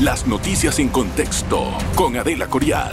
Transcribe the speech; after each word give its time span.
Las 0.00 0.26
noticias 0.26 0.78
en 0.78 0.90
contexto 0.90 1.72
con 1.94 2.18
Adela 2.18 2.48
Coriad. 2.48 2.92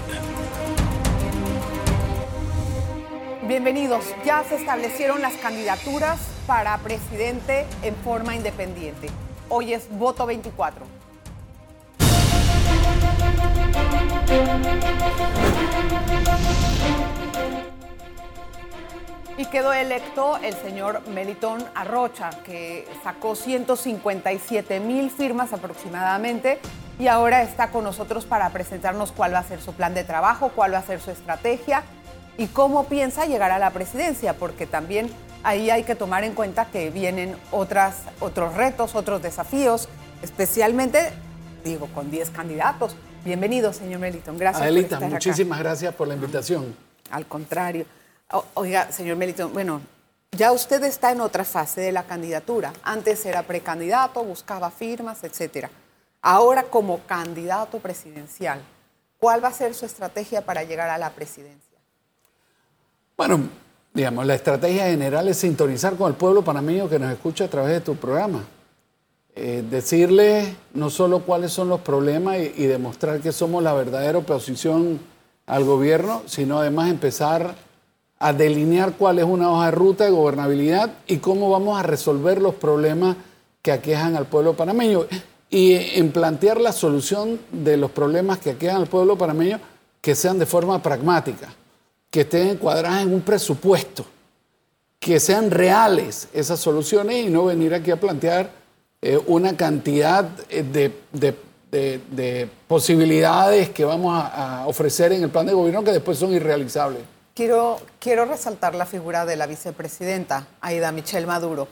Bienvenidos. 3.45 4.05
Ya 4.23 4.41
se 4.45 4.55
establecieron 4.55 5.21
las 5.21 5.33
candidaturas 5.33 6.17
para 6.47 6.77
presidente 6.77 7.65
en 7.81 7.93
forma 7.97 8.37
independiente. 8.37 9.09
Hoy 9.49 9.73
es 9.73 9.89
voto 9.89 10.25
24. 10.25 10.85
Y 19.37 19.45
quedó 19.47 19.73
electo 19.73 20.37
el 20.37 20.53
señor 20.53 21.05
Melitón 21.09 21.65
Arrocha, 21.75 22.29
que 22.45 22.87
sacó 23.03 23.35
157 23.35 24.79
mil 24.79 25.11
firmas 25.11 25.51
aproximadamente 25.51 26.61
y 26.99 27.07
ahora 27.07 27.41
está 27.41 27.71
con 27.71 27.83
nosotros 27.83 28.25
para 28.25 28.49
presentarnos 28.49 29.11
cuál 29.11 29.33
va 29.33 29.39
a 29.39 29.43
ser 29.43 29.61
su 29.61 29.73
plan 29.73 29.93
de 29.93 30.03
trabajo, 30.03 30.51
cuál 30.55 30.73
va 30.73 30.79
a 30.79 30.83
ser 30.83 30.99
su 31.01 31.11
estrategia 31.11 31.83
y 32.37 32.47
cómo 32.47 32.85
piensa 32.85 33.25
llegar 33.25 33.51
a 33.51 33.59
la 33.59 33.71
presidencia, 33.71 34.33
porque 34.33 34.65
también 34.65 35.09
ahí 35.43 35.69
hay 35.69 35.83
que 35.83 35.95
tomar 35.95 36.23
en 36.23 36.33
cuenta 36.33 36.65
que 36.65 36.89
vienen 36.89 37.35
otras, 37.51 38.03
otros 38.19 38.55
retos, 38.55 38.95
otros 38.95 39.21
desafíos, 39.21 39.89
especialmente, 40.21 41.11
digo, 41.63 41.87
con 41.87 42.11
10 42.11 42.29
candidatos. 42.29 42.95
Bienvenido, 43.25 43.73
señor 43.73 43.99
Melitón. 43.99 44.37
Gracias. 44.37 44.61
Adelita, 44.61 44.99
muchísimas 44.99 45.59
gracias 45.59 45.93
por 45.93 46.07
la 46.07 46.15
invitación. 46.15 46.75
Al 47.11 47.25
contrario. 47.25 47.85
Oiga, 48.55 48.91
señor 48.91 49.17
Melitón, 49.17 49.53
bueno, 49.53 49.81
ya 50.31 50.51
usted 50.51 50.83
está 50.83 51.11
en 51.11 51.21
otra 51.21 51.43
fase 51.43 51.81
de 51.81 51.91
la 51.91 52.03
candidatura. 52.03 52.73
Antes 52.83 53.25
era 53.25 53.43
precandidato, 53.43 54.23
buscaba 54.23 54.71
firmas, 54.71 55.23
etcétera. 55.23 55.69
Ahora 56.25 56.63
como 56.63 56.99
candidato 56.99 57.79
presidencial, 57.79 58.61
¿cuál 59.19 59.43
va 59.43 59.49
a 59.49 59.53
ser 59.53 59.73
su 59.73 59.85
estrategia 59.85 60.45
para 60.45 60.63
llegar 60.63 60.89
a 60.89 60.97
la 60.97 61.09
presidencia? 61.09 61.77
Bueno, 63.17 63.41
digamos, 63.93 64.25
la 64.25 64.35
estrategia 64.35 64.85
general 64.85 65.27
es 65.27 65.37
sintonizar 65.39 65.97
con 65.97 66.09
el 66.09 66.15
pueblo 66.15 66.41
panameño 66.41 66.87
que 66.87 66.97
nos 66.97 67.11
escucha 67.11 67.43
a 67.43 67.49
través 67.49 67.73
de 67.73 67.81
tu 67.81 67.97
programa. 67.97 68.41
Eh, 69.35 69.65
decirle 69.69 70.55
no 70.73 70.89
solo 70.89 71.23
cuáles 71.23 71.51
son 71.51 71.67
los 71.67 71.81
problemas 71.81 72.37
y 72.37 72.67
demostrar 72.67 73.19
que 73.19 73.33
somos 73.33 73.61
la 73.61 73.73
verdadera 73.73 74.19
oposición 74.19 75.01
al 75.45 75.65
gobierno, 75.65 76.23
sino 76.25 76.59
además 76.59 76.89
empezar 76.89 77.53
a 78.17 78.31
delinear 78.31 78.93
cuál 78.93 79.19
es 79.19 79.25
una 79.25 79.51
hoja 79.51 79.65
de 79.65 79.71
ruta 79.71 80.05
de 80.05 80.11
gobernabilidad 80.11 80.93
y 81.05 81.17
cómo 81.17 81.49
vamos 81.49 81.77
a 81.77 81.83
resolver 81.83 82.41
los 82.41 82.55
problemas 82.55 83.17
que 83.61 83.73
aquejan 83.73 84.15
al 84.15 84.27
pueblo 84.27 84.53
panameño 84.53 85.05
y 85.53 85.99
en 85.99 86.11
plantear 86.11 86.59
la 86.59 86.71
solución 86.71 87.39
de 87.51 87.77
los 87.77 87.91
problemas 87.91 88.39
que 88.39 88.49
aquejan 88.49 88.77
al 88.77 88.87
pueblo 88.87 89.15
panameño 89.15 89.59
que 90.01 90.15
sean 90.15 90.39
de 90.39 90.47
forma 90.47 90.81
pragmática, 90.81 91.53
que 92.09 92.21
estén 92.21 92.47
encuadradas 92.47 93.03
en 93.03 93.13
un 93.13 93.21
presupuesto, 93.21 94.03
que 94.99 95.19
sean 95.19 95.51
reales 95.51 96.27
esas 96.33 96.59
soluciones 96.59 97.27
y 97.27 97.29
no 97.29 97.45
venir 97.45 97.75
aquí 97.75 97.91
a 97.91 97.99
plantear 97.99 98.49
eh, 98.99 99.19
una 99.27 99.55
cantidad 99.55 100.27
eh, 100.49 100.91
de, 101.11 102.49
posibilidades 102.67 103.69
que 103.69 103.85
vamos 103.85 104.11
a 104.15 104.63
ofrecer 104.65 105.11
en 105.11 105.21
el 105.21 105.29
plan 105.29 105.45
de 105.45 105.53
gobierno 105.53 105.83
que 105.83 105.91
después 105.91 106.17
son 106.17 106.33
irrealizables. 106.33 107.01
Quiero, 107.35 107.77
quiero 107.99 108.25
resaltar 108.25 108.73
la 108.73 108.87
figura 108.87 109.23
de 109.25 109.35
la 109.35 109.45
vicepresidenta, 109.45 110.47
Aida 110.61 110.91
Michelle 110.91 111.27
Maduro. 111.27 111.67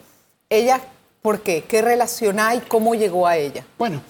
Ella, 0.49 0.81
¿por 1.21 1.41
qué? 1.41 1.63
¿Qué 1.63 1.81
relación 1.81 2.39
hay? 2.39 2.61
¿Cómo 2.67 2.95
llegó 2.95 3.27
a 3.27 3.37
ella? 3.37 3.65
Bueno, 3.77 4.01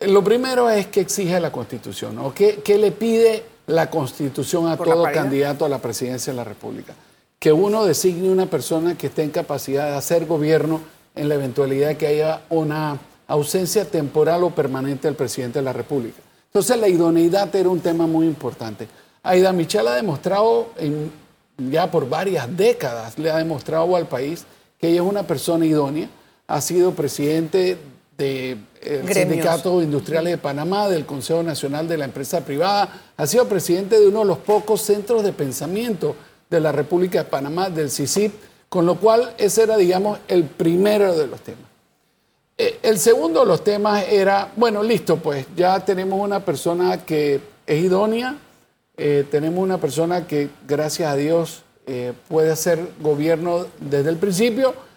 lo 0.00 0.24
primero 0.24 0.70
es 0.70 0.86
que 0.86 1.00
exige 1.00 1.38
la 1.40 1.52
Constitución, 1.52 2.18
¿o 2.18 2.32
qué, 2.32 2.62
le 2.78 2.90
pide 2.92 3.44
la 3.66 3.90
Constitución 3.90 4.66
a 4.68 4.76
todo 4.76 5.04
candidato 5.12 5.64
a 5.64 5.68
la 5.68 5.78
presidencia 5.78 6.32
de 6.32 6.38
la 6.38 6.44
República? 6.44 6.94
Que 7.38 7.52
uno 7.52 7.84
designe 7.84 8.30
una 8.30 8.46
persona 8.46 8.96
que 8.96 9.08
esté 9.08 9.22
en 9.22 9.30
capacidad 9.30 9.90
de 9.90 9.96
hacer 9.96 10.26
gobierno 10.26 10.80
en 11.14 11.28
la 11.28 11.34
eventualidad 11.34 11.88
de 11.88 11.96
que 11.96 12.06
haya 12.06 12.42
una 12.50 12.98
ausencia 13.26 13.84
temporal 13.84 14.42
o 14.44 14.50
permanente 14.50 15.06
del 15.06 15.16
presidente 15.16 15.58
de 15.58 15.64
la 15.64 15.72
República. 15.72 16.20
Entonces 16.46 16.76
la 16.78 16.88
idoneidad 16.88 17.54
era 17.54 17.68
un 17.68 17.80
tema 17.80 18.06
muy 18.06 18.26
importante. 18.26 18.88
Aida 19.22 19.52
Michel 19.52 19.86
ha 19.86 19.94
demostrado 19.94 20.68
ya 21.58 21.90
por 21.90 22.08
varias 22.08 22.56
décadas, 22.56 23.18
le 23.18 23.30
ha 23.30 23.36
demostrado 23.36 23.94
al 23.94 24.08
país 24.08 24.46
que 24.78 24.88
ella 24.88 25.02
es 25.02 25.06
una 25.06 25.24
persona 25.24 25.66
idónea, 25.66 26.08
ha 26.50 26.60
sido 26.60 26.92
presidente 26.92 27.78
del 28.18 28.58
Sindicato 29.08 29.80
Industrial 29.80 30.24
de 30.24 30.36
Panamá, 30.36 30.88
del 30.88 31.06
Consejo 31.06 31.42
Nacional 31.42 31.88
de 31.88 31.96
la 31.96 32.04
Empresa 32.04 32.44
Privada, 32.44 33.12
ha 33.16 33.26
sido 33.26 33.48
presidente 33.48 33.98
de 33.98 34.08
uno 34.08 34.20
de 34.20 34.26
los 34.26 34.38
pocos 34.38 34.82
centros 34.82 35.22
de 35.22 35.32
pensamiento 35.32 36.16
de 36.50 36.60
la 36.60 36.72
República 36.72 37.22
de 37.22 37.30
Panamá, 37.30 37.70
del 37.70 37.90
CICIP, 37.90 38.32
con 38.68 38.84
lo 38.84 38.96
cual 38.96 39.32
ese 39.38 39.62
era, 39.62 39.76
digamos, 39.76 40.18
el 40.28 40.44
primero 40.44 41.16
de 41.16 41.28
los 41.28 41.40
temas. 41.40 41.64
Eh, 42.58 42.80
el 42.82 42.98
segundo 42.98 43.40
de 43.40 43.46
los 43.46 43.62
temas 43.62 44.04
era, 44.10 44.52
bueno, 44.56 44.82
listo, 44.82 45.16
pues 45.16 45.46
ya 45.56 45.84
tenemos 45.84 46.20
una 46.20 46.44
persona 46.44 46.98
que 47.04 47.40
es 47.66 47.84
idónea, 47.84 48.36
eh, 48.96 49.24
tenemos 49.30 49.62
una 49.62 49.78
persona 49.78 50.26
que, 50.26 50.50
gracias 50.66 51.12
a 51.12 51.16
Dios, 51.16 51.62
eh, 51.86 52.12
puede 52.28 52.50
hacer 52.50 52.80
gobierno 53.00 53.66
desde 53.78 54.10
el 54.10 54.16
principio. 54.16 54.89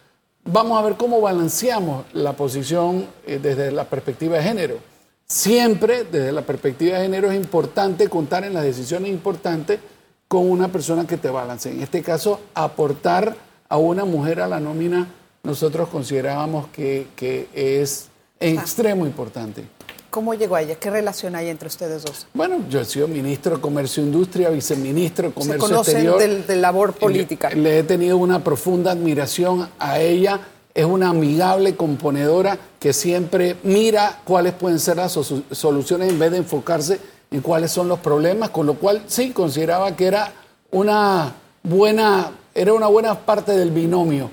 Vamos 0.46 0.78
a 0.78 0.82
ver 0.82 0.98
cómo 0.98 1.22
balanceamos 1.22 2.06
la 2.12 2.34
posición 2.34 3.08
eh, 3.26 3.40
desde 3.42 3.72
la 3.72 3.86
perspectiva 3.86 4.38
de 4.38 4.44
género. 4.44 4.78
Siempre 5.26 6.04
desde 6.04 6.34
la 6.34 6.42
perspectiva 6.42 6.98
de 6.98 7.04
género 7.04 7.32
es 7.32 7.38
importante 7.38 8.10
contar 8.10 8.44
en 8.44 8.54
las 8.54 8.64
decisiones 8.64 9.10
importantes 9.10 9.80
con 10.28 10.50
una 10.50 10.68
persona 10.68 11.08
que 11.08 11.16
te 11.16 11.30
balance. 11.30 11.72
En 11.72 11.82
este 11.82 12.02
caso, 12.02 12.42
aportar 12.54 13.38
a 13.70 13.78
una 13.78 14.04
mujer 14.04 14.42
a 14.42 14.48
la 14.48 14.60
nómina, 14.60 15.08
nosotros 15.44 15.88
considerábamos 15.88 16.68
que, 16.68 17.08
que 17.16 17.48
es 17.54 18.10
en 18.40 18.60
extremo 18.60 19.06
importante. 19.06 19.64
¿Cómo 20.14 20.36
llegó 20.36 20.56
a 20.56 20.62
ella? 20.62 20.76
¿Qué 20.76 20.92
relación 20.92 21.36
hay 21.36 21.50
entre 21.50 21.68
ustedes 21.68 22.04
dos? 22.04 22.28
Bueno, 22.36 22.64
yo 22.70 22.80
he 22.80 22.86
sido 22.86 23.08
ministro 23.08 23.56
de 23.56 23.62
Comercio 23.64 24.04
e 24.04 24.06
Industria, 24.06 24.52
viceministro 24.52 25.30
de 25.30 25.34
Comercio 25.34 25.54
Se 25.54 25.74
conocen 25.74 26.08
Exterior. 26.08 26.46
de 26.46 26.56
labor 26.56 26.94
política. 26.94 27.50
Le 27.50 27.80
he 27.80 27.84
tenido 27.84 28.18
una 28.18 28.44
profunda 28.44 28.92
admiración 28.92 29.68
a 29.80 30.00
ella. 30.00 30.40
Es 30.76 30.86
una 30.86 31.10
amigable 31.10 31.76
componedora 31.76 32.60
que 32.80 32.94
siempre 32.94 33.56
mira 33.64 34.22
cuáles 34.24 34.54
pueden 34.54 34.78
ser 34.80 34.98
las 34.98 35.14
soluciones 35.14 36.12
en 36.12 36.20
vez 36.20 36.30
de 36.30 36.38
enfocarse 36.38 37.00
en 37.32 37.42
cuáles 37.42 37.72
son 37.72 37.88
los 37.88 37.98
problemas, 37.98 38.52
con 38.52 38.68
lo 38.68 38.76
cual 38.76 39.02
sí 39.08 39.32
consideraba 39.32 39.96
que 39.96 40.06
era 40.06 40.32
una 40.70 41.34
buena, 41.64 42.30
era 42.54 42.72
una 42.74 42.86
buena 42.86 43.18
parte 43.18 43.54
del 43.54 43.72
binomio 43.72 44.30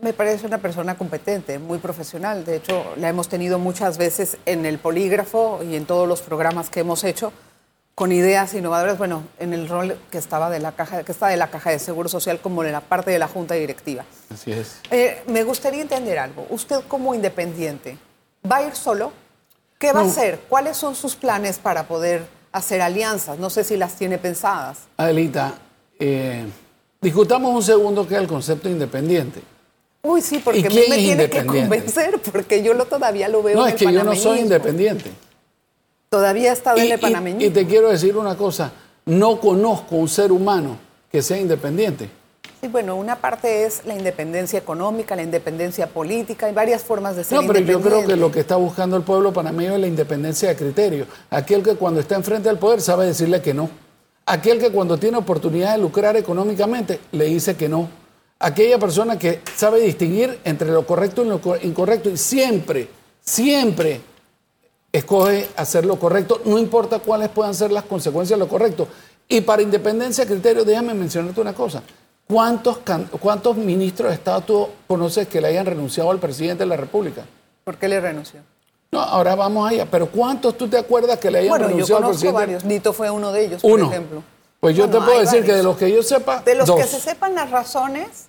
me 0.00 0.12
parece 0.12 0.46
una 0.46 0.58
persona 0.58 0.96
competente, 0.96 1.58
muy 1.58 1.78
profesional. 1.78 2.44
De 2.44 2.56
hecho, 2.56 2.84
la 2.96 3.08
hemos 3.08 3.28
tenido 3.28 3.58
muchas 3.58 3.98
veces 3.98 4.36
en 4.46 4.66
el 4.66 4.78
polígrafo 4.78 5.60
y 5.62 5.76
en 5.76 5.86
todos 5.86 6.08
los 6.08 6.22
programas 6.22 6.70
que 6.70 6.80
hemos 6.80 7.04
hecho 7.04 7.32
con 7.94 8.12
ideas 8.12 8.54
innovadoras, 8.54 8.96
bueno, 8.96 9.24
en 9.40 9.52
el 9.52 9.68
rol 9.68 9.98
que 10.12 10.18
estaba 10.18 10.50
de 10.50 10.60
la 10.60 10.70
caja, 10.70 11.02
que 11.02 11.10
está 11.10 11.26
de 11.26 11.36
la 11.36 11.50
caja 11.50 11.70
de 11.70 11.80
seguro 11.80 12.08
social 12.08 12.38
como 12.40 12.62
en 12.62 12.70
la 12.70 12.80
parte 12.80 13.10
de 13.10 13.18
la 13.18 13.26
junta 13.26 13.54
directiva. 13.54 14.04
Así 14.32 14.52
es. 14.52 14.78
Eh, 14.92 15.20
me 15.26 15.42
gustaría 15.42 15.82
entender 15.82 16.16
algo. 16.16 16.46
Usted 16.50 16.76
como 16.86 17.12
independiente, 17.12 17.98
¿va 18.48 18.58
a 18.58 18.62
ir 18.62 18.76
solo? 18.76 19.10
¿Qué 19.80 19.92
va 19.92 20.02
a 20.02 20.04
hacer? 20.04 20.38
¿Cuáles 20.48 20.76
son 20.76 20.94
sus 20.94 21.16
planes 21.16 21.58
para 21.58 21.88
poder 21.88 22.24
hacer 22.52 22.82
alianzas? 22.82 23.36
No 23.36 23.50
sé 23.50 23.64
si 23.64 23.76
las 23.76 23.96
tiene 23.96 24.18
pensadas. 24.18 24.78
Adelita, 24.96 25.54
eh, 25.98 26.46
discutamos 27.00 27.52
un 27.52 27.62
segundo 27.64 28.06
qué 28.06 28.14
es 28.14 28.20
el 28.20 28.28
concepto 28.28 28.68
independiente. 28.68 29.42
Uy, 30.08 30.22
sí, 30.22 30.40
porque 30.42 30.66
a 30.66 30.70
mí 30.70 30.80
me 30.88 30.96
tiene 30.96 31.28
que 31.28 31.44
convencer, 31.44 32.18
porque 32.32 32.62
yo 32.62 32.72
lo 32.72 32.86
todavía 32.86 33.28
lo 33.28 33.42
veo 33.42 33.58
No, 33.58 33.66
es 33.66 33.74
que 33.74 33.92
yo 33.92 34.02
no 34.02 34.16
soy 34.16 34.38
independiente. 34.40 35.10
Todavía 36.08 36.50
está 36.50 36.74
en 36.74 36.92
el 36.92 36.98
panameñismo. 36.98 37.46
Y, 37.46 37.50
te 37.50 37.66
quiero 37.66 37.90
decir 37.90 38.16
una 38.16 38.34
cosa, 38.34 38.72
no 39.04 39.38
conozco 39.38 39.96
un 39.96 40.08
ser 40.08 40.32
humano 40.32 40.78
que 41.12 41.20
sea 41.20 41.36
independiente. 41.36 42.08
Sí, 42.58 42.68
bueno, 42.68 42.96
una 42.96 43.16
parte 43.16 43.66
es 43.66 43.82
la 43.84 43.94
independencia 43.94 44.58
económica, 44.58 45.14
la 45.14 45.22
independencia 45.22 45.86
política, 45.86 46.46
hay 46.46 46.54
varias 46.54 46.82
formas 46.82 47.14
de 47.14 47.24
ser 47.24 47.42
No, 47.42 47.46
pero 47.46 47.60
yo 47.60 47.78
creo 47.78 48.06
que 48.06 48.16
lo 48.16 48.32
que 48.32 48.40
está 48.40 48.56
buscando 48.56 48.96
el 48.96 49.02
pueblo 49.02 49.30
panameño 49.34 49.74
es 49.74 49.80
la 49.80 49.88
independencia 49.88 50.48
de 50.48 50.56
criterio. 50.56 51.06
Aquel 51.28 51.62
que 51.62 51.74
cuando 51.74 52.00
está 52.00 52.14
enfrente 52.14 52.48
al 52.48 52.58
poder 52.58 52.80
sabe 52.80 53.04
decirle 53.04 53.42
que 53.42 53.52
no. 53.52 53.68
Aquel 54.24 54.58
que 54.58 54.70
cuando 54.70 54.96
tiene 54.96 55.18
oportunidad 55.18 55.72
de 55.72 55.82
lucrar 55.82 56.16
económicamente 56.16 56.98
le 57.12 57.26
dice 57.26 57.56
que 57.56 57.68
no 57.68 58.07
aquella 58.38 58.78
persona 58.78 59.18
que 59.18 59.40
sabe 59.56 59.80
distinguir 59.80 60.40
entre 60.44 60.70
lo 60.70 60.86
correcto 60.86 61.24
y 61.24 61.28
lo 61.28 61.40
incorrecto 61.62 62.10
y 62.10 62.16
siempre, 62.16 62.88
siempre 63.20 64.00
escoge 64.92 65.48
hacer 65.56 65.84
lo 65.84 65.98
correcto, 65.98 66.40
no 66.44 66.58
importa 66.58 66.98
cuáles 66.98 67.28
puedan 67.28 67.54
ser 67.54 67.70
las 67.72 67.84
consecuencias 67.84 68.38
de 68.38 68.44
lo 68.44 68.48
correcto. 68.50 68.88
Y 69.28 69.42
para 69.42 69.60
independencia 69.60 70.24
de 70.24 70.32
criterio, 70.32 70.64
déjame 70.64 70.94
mencionarte 70.94 71.40
una 71.40 71.52
cosa. 71.52 71.82
¿Cuántos, 72.26 72.78
¿Cuántos 73.20 73.56
ministros 73.56 74.10
de 74.10 74.14
Estado 74.14 74.40
tú 74.42 74.68
conoces 74.86 75.28
que 75.28 75.40
le 75.40 75.48
hayan 75.48 75.66
renunciado 75.66 76.10
al 76.10 76.18
presidente 76.18 76.64
de 76.64 76.66
la 76.68 76.76
República? 76.76 77.24
¿Por 77.64 77.76
qué 77.76 77.88
le 77.88 78.00
renunció? 78.00 78.40
No, 78.90 79.00
ahora 79.00 79.34
vamos 79.34 79.70
allá. 79.70 79.86
Pero 79.90 80.10
¿cuántos 80.10 80.56
tú 80.56 80.68
te 80.68 80.78
acuerdas 80.78 81.18
que 81.18 81.30
le 81.30 81.40
hayan 81.40 81.50
bueno, 81.50 81.70
yo 81.76 81.86
conozco 81.86 82.32
varios. 82.32 82.64
Nito 82.64 82.92
fue 82.92 83.10
uno 83.10 83.32
de 83.32 83.44
ellos, 83.44 83.62
por 83.62 83.80
ejemplo. 83.80 84.22
Pues 84.60 84.76
yo 84.76 84.88
te 84.88 84.98
puedo 84.98 85.20
decir 85.20 85.44
que 85.44 85.54
de 85.54 85.62
los 85.62 85.76
que 85.76 85.90
yo 85.92 86.02
sepa. 86.02 86.40
De 86.40 86.54
los 86.54 86.70
que 86.70 86.84
se 86.84 87.00
sepan 87.00 87.34
las 87.34 87.50
razones 87.50 88.26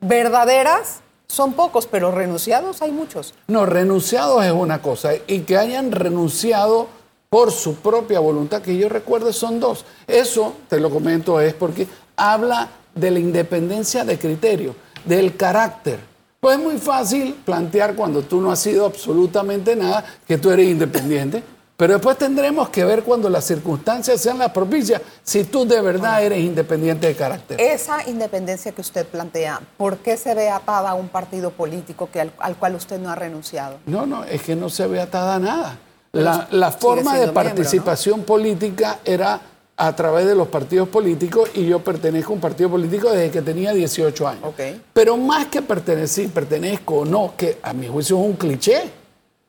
verdaderas, 0.00 1.00
son 1.26 1.52
pocos, 1.52 1.86
pero 1.86 2.10
renunciados 2.10 2.80
hay 2.80 2.90
muchos. 2.90 3.34
No, 3.48 3.66
renunciados 3.66 4.44
es 4.44 4.52
una 4.52 4.80
cosa. 4.80 5.10
Y 5.26 5.40
que 5.40 5.58
hayan 5.58 5.92
renunciado 5.92 6.88
por 7.28 7.52
su 7.52 7.76
propia 7.76 8.20
voluntad, 8.20 8.62
que 8.62 8.76
yo 8.76 8.88
recuerde 8.88 9.32
son 9.32 9.60
dos. 9.60 9.84
Eso, 10.06 10.54
te 10.68 10.80
lo 10.80 10.90
comento, 10.90 11.40
es 11.40 11.52
porque 11.52 11.86
habla 12.16 12.68
de 12.94 13.10
la 13.10 13.18
independencia 13.18 14.04
de 14.04 14.18
criterio, 14.18 14.74
del 15.04 15.36
carácter. 15.36 16.00
Pues 16.40 16.56
es 16.56 16.64
muy 16.64 16.78
fácil 16.78 17.34
plantear 17.44 17.94
cuando 17.94 18.22
tú 18.22 18.40
no 18.40 18.50
has 18.50 18.60
sido 18.60 18.86
absolutamente 18.86 19.76
nada 19.76 20.04
que 20.26 20.38
tú 20.38 20.50
eres 20.50 20.68
independiente, 20.68 21.42
pero 21.78 21.92
después 21.92 22.18
tendremos 22.18 22.70
que 22.70 22.84
ver 22.84 23.04
cuando 23.04 23.30
las 23.30 23.44
circunstancias 23.44 24.20
sean 24.20 24.36
las 24.36 24.50
propicias 24.50 25.00
si 25.22 25.44
tú 25.44 25.64
de 25.64 25.80
verdad 25.80 26.24
eres 26.24 26.40
independiente 26.40 27.06
de 27.06 27.14
carácter. 27.14 27.60
Esa 27.60 28.04
independencia 28.08 28.72
que 28.72 28.80
usted 28.80 29.06
plantea, 29.06 29.60
¿por 29.76 29.98
qué 29.98 30.16
se 30.16 30.34
ve 30.34 30.50
atada 30.50 30.90
a 30.90 30.94
un 30.94 31.06
partido 31.06 31.52
político 31.52 32.10
que 32.12 32.20
al, 32.20 32.56
cual 32.56 32.74
usted 32.74 32.98
no 32.98 33.10
ha 33.10 33.14
renunciado? 33.14 33.78
No, 33.86 34.06
no, 34.06 34.24
es 34.24 34.42
que 34.42 34.56
no 34.56 34.68
se 34.68 34.88
ve 34.88 35.00
atada 35.00 35.36
a 35.36 35.38
nada. 35.38 35.78
La, 36.10 36.72
forma 36.72 37.16
de 37.16 37.28
participación 37.28 38.24
política 38.24 38.98
era 39.04 39.40
a 39.76 39.94
través 39.94 40.26
de 40.26 40.34
los 40.34 40.48
partidos 40.48 40.88
políticos 40.88 41.48
y 41.54 41.64
yo 41.64 41.78
pertenezco 41.78 42.32
a 42.32 42.34
un 42.34 42.40
partido 42.40 42.70
político 42.70 43.12
desde 43.12 43.30
que 43.30 43.42
tenía 43.42 43.72
18 43.72 44.26
años. 44.26 44.52
Pero 44.92 45.16
más 45.16 45.46
que 45.46 45.62
pertenecer, 45.62 46.28
pertenezco 46.30 46.96
o 46.96 47.04
no, 47.04 47.34
que 47.36 47.60
a 47.62 47.72
mi 47.72 47.86
juicio 47.86 48.18
es 48.18 48.26
un 48.26 48.32
cliché. 48.32 48.90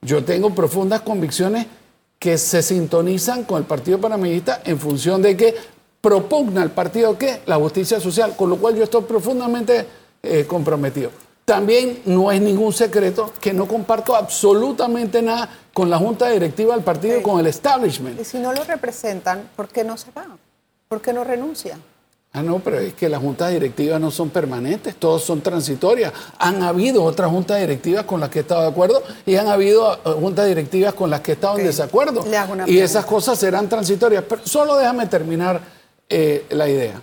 Yo 0.03 0.23
tengo 0.23 0.53
profundas 0.53 1.01
convicciones 1.01 1.65
que 2.19 2.37
se 2.37 2.61
sintonizan 2.61 3.45
con 3.45 3.59
el 3.59 3.63
Partido 3.63 3.99
Panameñista 3.99 4.61
en 4.65 4.77
función 4.77 5.21
de 5.21 5.37
que 5.37 5.55
propugna 6.01 6.63
el 6.63 6.71
partido 6.71 7.17
que 7.17 7.41
la 7.45 7.55
justicia 7.55 7.99
social, 7.99 8.35
con 8.35 8.49
lo 8.49 8.57
cual 8.57 8.75
yo 8.75 8.83
estoy 8.83 9.03
profundamente 9.03 9.85
eh, 10.21 10.45
comprometido. 10.45 11.11
También 11.45 12.03
no 12.05 12.31
es 12.31 12.39
ningún 12.41 12.71
secreto 12.73 13.33
que 13.41 13.53
no 13.53 13.67
comparto 13.67 14.15
absolutamente 14.15 15.21
nada 15.21 15.49
con 15.73 15.89
la 15.89 15.97
junta 15.97 16.29
directiva 16.29 16.75
del 16.75 16.83
partido 16.83 17.17
y 17.17 17.23
con 17.23 17.39
el 17.39 17.47
establishment. 17.47 18.19
Y 18.19 18.23
si 18.23 18.37
no 18.37 18.53
lo 18.53 18.63
representan, 18.63 19.49
¿por 19.55 19.67
qué 19.67 19.83
no 19.83 19.97
se 19.97 20.11
va? 20.11 20.27
¿Por 20.87 21.01
qué 21.01 21.11
no 21.11 21.23
renuncia? 21.23 21.79
Ah, 22.31 22.43
no, 22.43 22.59
pero 22.59 22.77
es 22.77 22.93
que 22.93 23.09
las 23.09 23.21
juntas 23.21 23.51
directivas 23.51 23.99
no 23.99 24.11
son 24.11 24.29
permanentes, 24.29 24.95
todas 24.95 25.23
son 25.23 25.41
transitorias. 25.41 26.13
Han 26.37 26.61
habido 26.61 27.03
otras 27.03 27.31
juntas 27.31 27.59
directivas 27.59 28.05
con 28.05 28.19
las 28.19 28.29
que 28.29 28.39
he 28.39 28.41
estado 28.43 28.61
de 28.61 28.67
acuerdo 28.67 29.01
y 29.25 29.35
han 29.35 29.47
habido 29.47 29.93
eh, 29.95 29.99
juntas 30.19 30.47
directivas 30.47 30.93
con 30.93 31.09
las 31.09 31.21
que 31.21 31.31
he 31.31 31.33
estado 31.33 31.57
en 31.57 31.65
desacuerdo. 31.65 32.23
Y 32.67 32.77
esas 32.77 33.05
cosas 33.05 33.39
serán 33.39 33.67
transitorias. 33.67 34.23
Pero 34.29 34.45
solo 34.45 34.77
déjame 34.77 35.07
terminar 35.07 35.59
eh, 36.07 36.45
la 36.51 36.69
idea. 36.69 37.01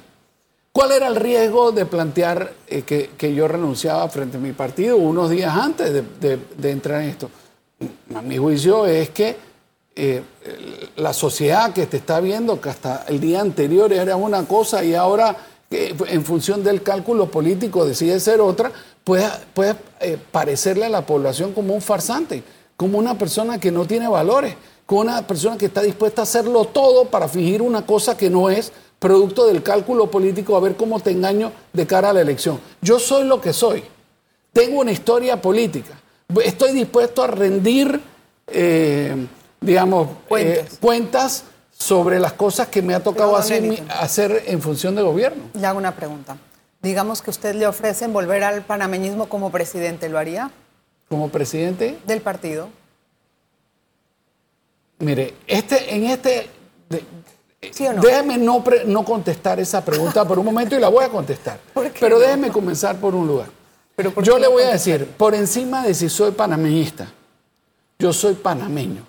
¿Cuál 0.70 0.93
era 0.93 1.08
el 1.08 1.17
riesgo 1.17 1.73
de 1.73 1.87
plantear 1.87 2.52
eh, 2.69 2.82
que, 2.82 3.34
yo 3.34 3.49
renunciaba 3.49 4.08
frente 4.08 4.37
a 4.37 4.40
mi 4.40 4.52
partido 4.52 4.96
unos 4.96 5.31
días 5.31 5.56
antes 5.56 6.05
de, 6.20 6.70
entrar 6.70 7.02
en 7.02 7.08
esto? 7.08 7.31
A 8.14 8.23
mi 8.23 8.37
juicio 8.37 8.87
es 8.87 9.11
que 9.11 9.37
eh, 9.96 10.22
la 10.96 11.12
sociedad 11.12 11.72
que 11.72 11.87
te 11.87 11.96
está 11.96 12.20
viendo, 12.20 12.60
que 12.60 12.69
hasta 12.69 13.04
el 13.08 13.19
día 13.19 13.40
anterior 13.40 13.93
era 13.93 14.16
una 14.16 14.46
cosa 14.46 14.84
y 14.84 14.94
ahora 14.94 15.37
en 15.70 16.25
función 16.25 16.62
del 16.62 16.82
cálculo 16.82 17.31
político 17.31 17.84
decide 17.84 18.20
ser 18.20 18.40
otra, 18.40 18.70
puede, 19.02 19.28
puede 19.52 19.75
eh, 20.00 20.19
parecerle 20.31 20.87
a 20.87 20.90
la 20.90 21.04
población 21.04 21.52
como 21.52 21.75
un 21.75 21.82
farsante, 21.82 22.43
como 22.76 22.98
una 22.98 23.19
persona 23.19 23.58
que 23.58 23.72
no 23.72 23.84
tiene 23.87 24.06
valores, 24.06 24.54
como 24.84 25.00
una 25.00 25.26
persona 25.26 25.56
que 25.56 25.66
está 25.66 25.82
dispuesta 25.82 26.22
a 26.22 26.25
hacerlo 26.25 26.66
todo 26.66 27.06
para 27.06 27.26
fingir 27.26 27.62
una 27.62 27.84
cosa 27.84 28.16
que 28.16 28.31
no 28.31 28.49
es 28.50 28.72
producto 28.99 29.46
del 29.46 29.62
cálculo 29.62 30.10
político, 30.10 30.56
a 30.56 30.60
ver 30.60 30.76
cómo 30.76 31.00
te 31.00 31.10
engaño 31.10 31.52
de 31.72 31.87
cara 31.87 32.10
a 32.10 32.12
la 32.12 32.20
elección. 32.20 32.60
Yo 32.81 32.99
soy 32.99 33.25
lo 33.25 33.40
que 33.40 33.52
soy. 33.52 33.82
Tengo 34.52 34.81
una 34.81 34.92
historia 34.92 35.40
política. 35.40 36.00
Estoy 36.44 36.72
dispuesto 36.72 37.22
a 37.22 37.26
rendir, 37.26 38.00
eh, 38.46 39.26
digamos, 39.61 40.08
eh, 40.37 40.67
cuentas. 40.81 41.44
sobre 41.79 42.19
las 42.19 42.32
cosas 42.32 42.69
que 42.69 42.81
me 42.81 42.94
ha 42.94 43.03
tocado 43.03 43.37
hacer, 43.37 43.85
hacer, 43.91 44.44
en 44.47 44.62
función 44.62 44.94
de 44.94 45.03
gobierno. 45.03 45.44
Le 45.53 45.67
hago 45.67 45.76
una 45.76 45.94
pregunta. 45.94 46.38
Digamos 46.81 47.20
que 47.20 47.29
usted 47.29 47.55
le 47.55 47.67
ofrecen 47.67 48.14
volver 48.14 48.44
al 48.44 48.62
panameñismo 48.62 49.29
como 49.29 49.50
presidente, 49.50 50.08
¿lo 50.08 50.19
haría? 50.19 50.50
¿Como 51.11 51.29
presidente? 51.29 51.99
Del 52.06 52.23
partido. 52.23 52.70
Mire, 54.99 55.35
este, 55.47 55.94
en 55.94 56.05
este, 56.05 56.49
Déjeme 57.61 58.38
no, 58.38 58.62
no, 58.87 59.05
contestar 59.05 59.59
esa 59.61 59.85
pregunta 59.85 60.25
por 60.25 60.38
un 60.38 60.44
momento 60.44 60.76
y 60.76 60.81
la 60.81 60.88
voy 60.88 61.05
a 61.05 61.09
contestar. 61.09 61.59
Pero 62.00 62.19
déjeme 62.19 62.50
comenzar 62.50 62.97
por 62.97 63.14
un 63.14 63.26
lugar. 63.26 63.49
Pero 63.94 64.12
yo 64.23 64.38
le 64.38 64.47
voy 64.47 64.62
a 64.62 64.73
decir, 64.73 65.06
por 65.17 65.35
encima 65.35 65.82
de 65.82 65.94
si 65.94 66.09
soy 66.09 66.32
panameñista, 66.32 67.11
yo 67.99 68.12
soy 68.12 68.35
panameño. 68.35 69.02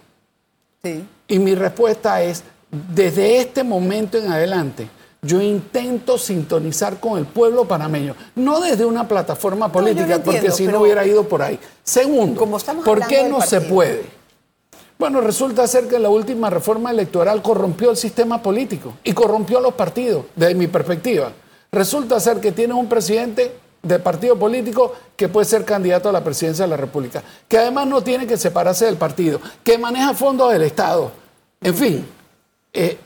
Sí. 0.83 1.05
Y 1.27 1.39
mi 1.39 1.55
respuesta 1.55 2.21
es, 2.21 2.43
desde 2.71 3.39
este 3.39 3.63
momento 3.63 4.17
en 4.17 4.31
adelante, 4.31 4.89
yo 5.21 5.41
intento 5.41 6.17
sintonizar 6.17 6.99
con 6.99 7.17
el 7.17 7.25
pueblo 7.25 7.65
panameño, 7.65 8.15
no 8.35 8.59
desde 8.59 8.85
una 8.85 9.07
plataforma 9.07 9.71
política, 9.71 10.19
porque 10.23 10.51
si 10.51 10.67
no 10.67 10.81
hubiera 10.81 11.05
ido 11.05 11.27
por 11.27 11.41
ahí. 11.41 11.59
Segundo, 11.83 12.45
¿por 12.85 13.05
qué 13.07 13.27
no 13.27 13.41
se 13.41 13.61
puede? 13.61 14.17
Bueno, 14.99 15.21
resulta 15.21 15.67
ser 15.67 15.87
que 15.87 15.99
la 15.99 16.09
última 16.09 16.49
reforma 16.49 16.89
electoral 16.89 17.41
corrompió 17.41 17.91
el 17.91 17.97
sistema 17.97 18.41
político 18.41 18.93
y 19.03 19.13
corrompió 19.13 19.59
a 19.59 19.61
los 19.61 19.73
partidos, 19.73 20.25
desde 20.35 20.55
mi 20.55 20.67
perspectiva. 20.67 21.31
Resulta 21.71 22.19
ser 22.19 22.39
que 22.39 22.51
tiene 22.51 22.73
un 22.73 22.87
presidente 22.87 23.51
de 23.87 23.99
partido 23.99 24.37
político 24.37 24.93
que 25.15 25.29
puede 25.29 25.45
ser 25.45 25.63
candidato 25.65 26.09
a 26.09 26.11
la 26.11 26.23
presidencia 26.23 26.65
de 26.65 26.69
la 26.71 26.77
República, 26.77 27.23
que 27.47 27.57
además 27.57 27.87
no 27.87 28.01
tiene 28.01 28.27
que 28.27 28.37
separarse 28.37 28.85
del 28.85 28.97
partido, 28.97 29.39
que 29.63 29.77
maneja 29.77 30.13
fondos 30.13 30.51
del 30.51 30.63
Estado. 30.63 31.11
En 31.61 31.75
fin, 31.75 32.07
eh, 32.73 32.97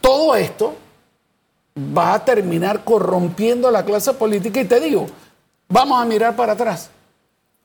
todo 0.00 0.34
esto 0.34 0.74
va 1.76 2.14
a 2.14 2.24
terminar 2.24 2.84
corrompiendo 2.84 3.68
a 3.68 3.70
la 3.70 3.84
clase 3.84 4.12
política 4.14 4.60
y 4.60 4.64
te 4.64 4.80
digo, 4.80 5.06
vamos 5.68 6.00
a 6.00 6.04
mirar 6.04 6.34
para 6.34 6.52
atrás. 6.52 6.90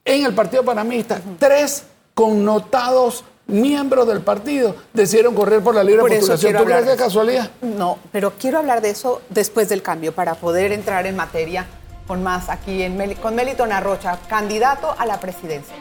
En 0.03 0.25
el 0.25 0.33
Partido 0.33 0.63
Panamista, 0.63 1.21
tres 1.38 1.83
connotados 2.13 3.24
miembros 3.47 4.07
del 4.07 4.22
partido 4.22 4.75
decidieron 4.93 5.36
correr 5.36 5.62
por 5.62 5.75
la 5.75 5.84
libre 5.84 6.01
postulación. 6.01 6.55
¿Tú 6.55 6.65
crees 6.65 6.86
que 6.86 6.96
casualidad? 6.96 7.51
No, 7.62 8.00
pero 8.12 8.34
quiero 8.39 8.60
hablar 8.60 8.81
de 8.81 8.89
eso 8.89 9.22
después 9.29 9.69
del 9.69 9.81
cambio 9.81 10.13
para 10.13 10.36
poder 10.36 10.72
entrar 10.72 11.05
en 11.05 11.15
materia 11.15 11.67
con 12.08 12.24
más 12.24 12.50
aquí 12.50 12.86
con 13.22 13.36
Melitón 13.36 13.72
Arrocha, 13.72 14.20
candidato 14.27 14.96
a 14.98 15.05
la 15.05 15.20
presidencia. 15.20 15.75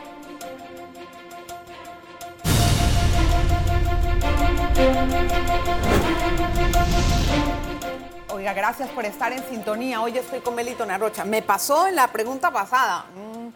Oiga, 8.32 8.54
gracias 8.54 8.88
por 8.90 9.04
estar 9.04 9.32
en 9.32 9.42
sintonía. 9.48 10.00
Hoy 10.00 10.16
estoy 10.16 10.40
con 10.40 10.54
Melitón 10.54 10.90
Arrocha. 10.90 11.24
Me 11.24 11.42
pasó 11.42 11.86
en 11.86 11.96
la 11.96 12.08
pregunta 12.08 12.50
pasada. 12.50 13.04
Mm, 13.14 13.48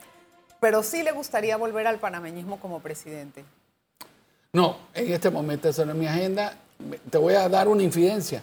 pero 0.61 0.83
sí 0.83 1.03
le 1.03 1.13
gustaría 1.13 1.57
volver 1.57 1.87
al 1.87 1.99
panameñismo 1.99 2.59
como 2.59 2.81
presidente. 2.81 3.45
No, 4.53 4.77
en 4.95 5.13
este 5.13 5.31
momento 5.31 5.69
esa 5.69 5.85
no 5.85 5.93
es 5.93 5.99
mi 5.99 6.07
agenda. 6.07 6.55
Te 7.11 7.19
voy 7.19 7.35
a 7.35 7.49
dar 7.49 7.69
una 7.69 7.83
infidencia. 7.83 8.43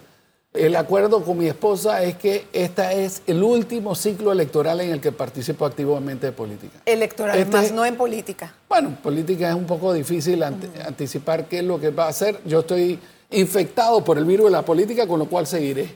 El 0.53 0.75
acuerdo 0.75 1.23
con 1.23 1.37
mi 1.37 1.47
esposa 1.47 2.03
es 2.03 2.17
que 2.17 2.45
este 2.51 3.05
es 3.05 3.21
el 3.25 3.41
último 3.41 3.95
ciclo 3.95 4.33
electoral 4.33 4.81
en 4.81 4.91
el 4.91 4.99
que 4.99 5.13
participo 5.13 5.65
activamente 5.65 6.25
de 6.25 6.31
política. 6.33 6.79
Electoral, 6.85 7.37
este 7.37 7.55
más 7.55 7.71
no 7.71 7.85
en 7.85 7.95
política. 7.95 8.53
Bueno, 8.67 8.97
política 9.01 9.47
es 9.47 9.55
un 9.55 9.65
poco 9.65 9.93
difícil 9.93 10.43
anticipar 10.43 11.45
qué 11.45 11.59
es 11.59 11.63
lo 11.63 11.79
que 11.79 11.89
va 11.91 12.05
a 12.05 12.09
hacer. 12.09 12.41
Yo 12.45 12.59
estoy 12.59 12.99
infectado 13.29 14.03
por 14.03 14.17
el 14.17 14.25
virus 14.25 14.47
de 14.47 14.51
la 14.51 14.61
política, 14.63 15.07
con 15.07 15.19
lo 15.19 15.25
cual 15.27 15.47
seguiré. 15.47 15.95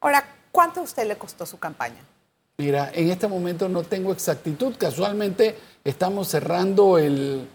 Ahora, 0.00 0.24
¿cuánto 0.52 0.80
a 0.80 0.82
usted 0.84 1.04
le 1.08 1.16
costó 1.16 1.44
su 1.44 1.58
campaña? 1.58 1.98
Mira, 2.58 2.92
en 2.94 3.10
este 3.10 3.26
momento 3.26 3.68
no 3.68 3.82
tengo 3.82 4.12
exactitud. 4.12 4.76
Casualmente 4.78 5.56
estamos 5.82 6.28
cerrando 6.28 6.96
el, 6.96 7.48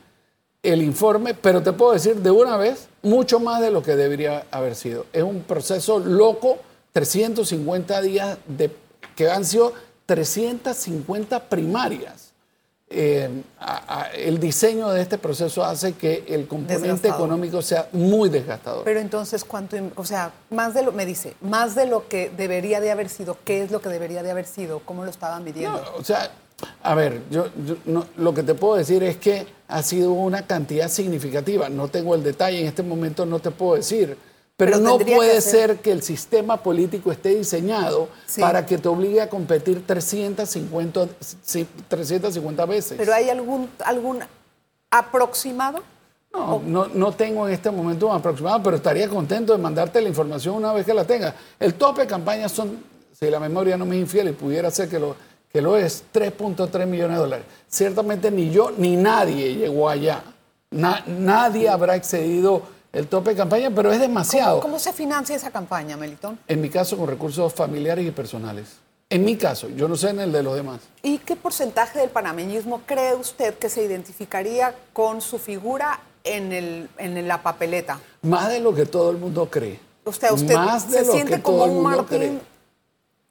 informe, 0.63 1.34
pero 1.34 1.62
te 1.63 1.74
puedo 1.74 1.94
decir 1.94 2.18
de 2.18 2.32
una 2.32 2.58
vez 2.58 2.88
mucho 3.01 3.39
más 3.39 3.62
de 3.62 3.72
lo 3.72 3.82
que 3.82 3.96
debería 3.96 4.46
haber 4.51 4.75
sido. 4.75 5.06
Es 5.12 5.24
un 5.24 5.41
proceso 5.41 6.00
loco, 6.00 6.60
350 6.94 8.01
días 8.01 8.38
de, 8.48 8.72
que 9.15 9.30
han 9.30 9.46
sido 9.46 9.74
350 10.06 11.50
primarias. 11.50 12.32
Eh, 12.94 13.30
el 14.15 14.38
diseño 14.38 14.89
de 14.89 15.01
este 15.01 15.18
proceso 15.18 15.63
hace 15.63 15.94
que 15.94 16.25
el 16.27 16.46
componente 16.46 17.08
económico 17.08 17.62
sea 17.62 17.88
muy 17.94 18.27
desgastador. 18.27 18.84
Pero 18.84 19.00
entonces, 19.00 19.46
¿cuánto? 19.46 19.77
O 19.96 20.03
sea, 20.03 20.34
más 20.50 20.74
de 20.74 20.84
lo, 20.84 20.91
me 20.91 21.06
dice, 21.06 21.36
más 21.39 21.74
de 21.74 21.86
lo 21.86 22.10
que 22.10 22.30
debería 22.36 22.82
de 22.82 22.91
haber 22.91 23.08
sido, 23.08 23.38
¿qué 23.46 23.63
es 23.63 23.72
lo 23.72 23.82
que 23.82 23.88
debería 23.88 24.24
de 24.24 24.32
haber 24.32 24.46
sido? 24.46 24.82
¿Cómo 24.82 25.06
lo 25.06 25.10
estaban 25.10 25.46
midiendo? 25.46 25.82
o 25.98 26.03
sea, 26.03 26.30
A 26.84 26.96
ver, 26.96 27.22
yo, 27.30 27.48
lo 28.18 28.34
que 28.34 28.44
te 28.44 28.53
puedo 28.53 28.75
decir 28.75 29.03
es 29.03 29.18
que 29.18 29.46
ha 29.68 29.84
sido 29.84 30.12
una 30.12 30.46
cantidad 30.46 30.89
significativa. 30.89 31.70
No 31.70 31.88
tengo 31.88 32.15
el 32.15 32.24
detalle, 32.24 32.62
en 32.62 32.68
este 32.68 32.84
momento 32.84 33.25
no 33.25 33.39
te 33.39 33.51
puedo 33.51 33.75
decir. 33.75 34.18
Pero, 34.58 34.77
no 34.77 35.00
puede 35.00 35.41
ser 35.41 35.77
que 35.77 35.91
el 35.91 36.03
sistema 36.03 36.58
político 36.58 37.12
esté 37.12 37.30
diseñado 37.30 38.10
para 38.39 38.63
que 38.63 38.77
te 38.77 38.88
obligue 38.88 39.20
a 39.20 39.27
competir 39.27 39.84
350, 39.88 41.08
350 41.88 42.65
veces. 42.68 42.98
¿Pero 42.98 43.12
hay 43.12 43.30
algún, 43.32 43.68
algún 43.84 44.20
aproximado? 44.91 45.82
No, 46.32 46.62
no, 46.63 46.88
no, 46.88 47.12
tengo 47.12 47.48
en 47.48 47.56
este 47.56 47.72
momento 47.72 48.08
un 48.08 48.15
aproximado, 48.15 48.62
pero 48.62 48.77
estaría 48.77 49.10
contento 49.10 49.51
de 49.51 49.58
mandarte 49.58 50.00
la 50.00 50.10
información 50.10 50.56
una 50.56 50.72
vez 50.74 50.86
que 50.86 50.94
la 50.94 51.06
tenga. 51.06 51.34
El 51.60 51.74
tope 51.74 52.01
de 52.01 52.08
campaña 52.08 52.48
son, 52.48 52.84
si 53.20 53.30
la 53.32 53.39
memoria 53.39 53.77
no 53.77 53.86
me 53.86 53.96
es 53.96 54.01
infiel 54.01 54.30
y 54.30 54.34
pudiera 54.34 54.70
ser 54.70 54.88
que 54.88 55.00
lo, 55.00 55.15
que 55.51 55.62
lo 55.62 55.77
es, 55.77 56.03
3.3 56.13 56.86
millones 56.86 57.17
de 57.17 57.22
dólares. 57.22 57.46
Ciertamente 57.67 58.31
ni 58.31 58.50
yo 58.50 58.72
ni 58.77 58.96
nadie 58.96 59.55
llegó 59.55 59.89
allá. 59.89 60.24
nadie 60.72 61.70
habrá 61.70 61.96
excedido 61.96 62.62
el 62.93 63.08
tope 63.08 63.31
de 63.31 63.38
campaña, 63.38 63.72
pero 63.74 63.91
es 63.91 64.00
demasiado. 64.00 64.60
¿Cómo, 64.60 64.79
se 64.79 64.93
financia 64.93 65.36
esa 65.36 65.51
campaña, 65.51 65.98
Melitón? 65.98 66.39
En 66.48 66.62
mi 66.62 66.70
caso, 66.70 66.98
con 66.98 67.08
recursos 67.08 67.53
familiares 67.53 68.05
y 68.05 68.12
personales. 68.12 68.77
En 69.10 69.25
mi 69.25 69.36
caso, 69.36 69.67
yo 69.70 69.89
no 69.89 69.98
sé 69.98 70.10
en 70.10 70.22
el 70.22 70.31
de 70.31 70.41
los 70.41 70.55
demás. 70.55 70.79
¿Y 71.03 71.17
qué 71.17 71.36
porcentaje 71.36 72.00
del 72.00 72.10
panameñismo 72.10 72.81
cree 72.86 73.13
usted 73.13 73.55
que 73.55 73.70
se 73.70 73.84
identificaría 73.84 74.74
con 74.93 75.20
su 75.20 75.38
figura 75.38 76.00
en, 76.24 76.53
el, 76.53 76.89
en 76.98 77.27
la 77.27 77.43
papeleta? 77.43 78.00
Más 78.22 78.50
de 78.50 78.62
lo 78.62 78.74
que 78.74 78.86
todo 78.86 79.12
el 79.12 79.17
mundo 79.17 79.50
cree. 79.50 79.79
Usted, 80.05 80.31
usted 80.31 80.55
Más 80.55 80.89
de 80.89 81.00
se 81.00 81.05
lo 81.05 81.13
siente 81.13 81.36
que 81.36 81.41
como 81.41 81.65
un 81.65 81.84
Martín 81.84 82.41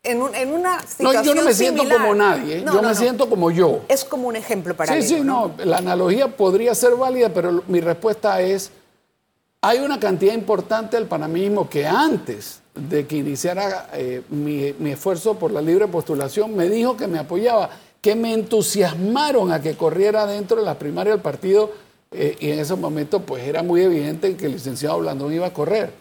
en, 0.03 0.35
en, 0.35 0.53
una 0.53 0.81
situación 0.81 1.15
No, 1.15 1.23
yo 1.23 1.35
no 1.35 1.45
me 1.45 1.55
siento 1.55 1.89
como 1.89 2.15
nadie, 2.15 2.65
yo 2.65 2.83
me 2.83 2.95
siento 2.95 3.29
como 3.29 3.51
yo. 3.51 3.81
Es 3.89 4.05
como 4.05 4.29
un 4.29 4.37
ejemplo 4.37 4.75
para 4.75 4.95
mí. 4.95 5.03
Sí, 5.03 5.17
sí, 5.17 5.21
no, 5.23 5.53
la 5.65 5.79
analogía 5.79 6.35
podría 6.37 6.75
ser 6.75 6.97
válida, 6.97 7.31
pero 7.33 7.63
mi 7.69 7.81
respuesta 7.81 8.41
es 8.41 8.73
hay 9.63 9.81
una 9.81 10.01
cantidad 10.01 10.33
importante 10.33 10.97
del 10.97 11.07
panameñismo 11.07 11.69
que 11.69 11.87
antes 11.87 12.61
de 12.75 13.07
que 13.07 13.17
iniciara 13.17 13.91
eh, 13.93 14.23
mi, 14.31 14.75
esfuerzo 14.91 15.35
por 15.35 15.51
la 15.51 15.61
libre 15.61 15.87
postulación 15.87 16.57
me 16.57 16.71
dijo 16.71 16.97
que 16.97 17.07
me 17.07 17.19
apoyaba, 17.19 17.69
que 18.01 18.15
me 18.15 18.33
entusiasmaron 18.33 19.53
a 19.53 19.61
que 19.61 19.77
corriera 19.77 20.25
dentro 20.25 20.59
de 20.59 20.63
la 20.65 20.79
primaria 20.79 21.13
del 21.13 21.21
partido 21.21 21.73
eh, 22.11 22.37
y 22.41 22.51
en 22.51 22.61
ese 22.61 22.75
momento 22.75 23.21
pues 23.21 23.47
era 23.47 23.63
muy 23.63 23.83
evidente 23.83 24.35
que 24.35 24.47
el 24.47 24.53
licenciado 24.53 24.99
Blandón 25.01 25.35
iba 25.35 25.49
a 25.49 25.53
correr. 25.53 25.93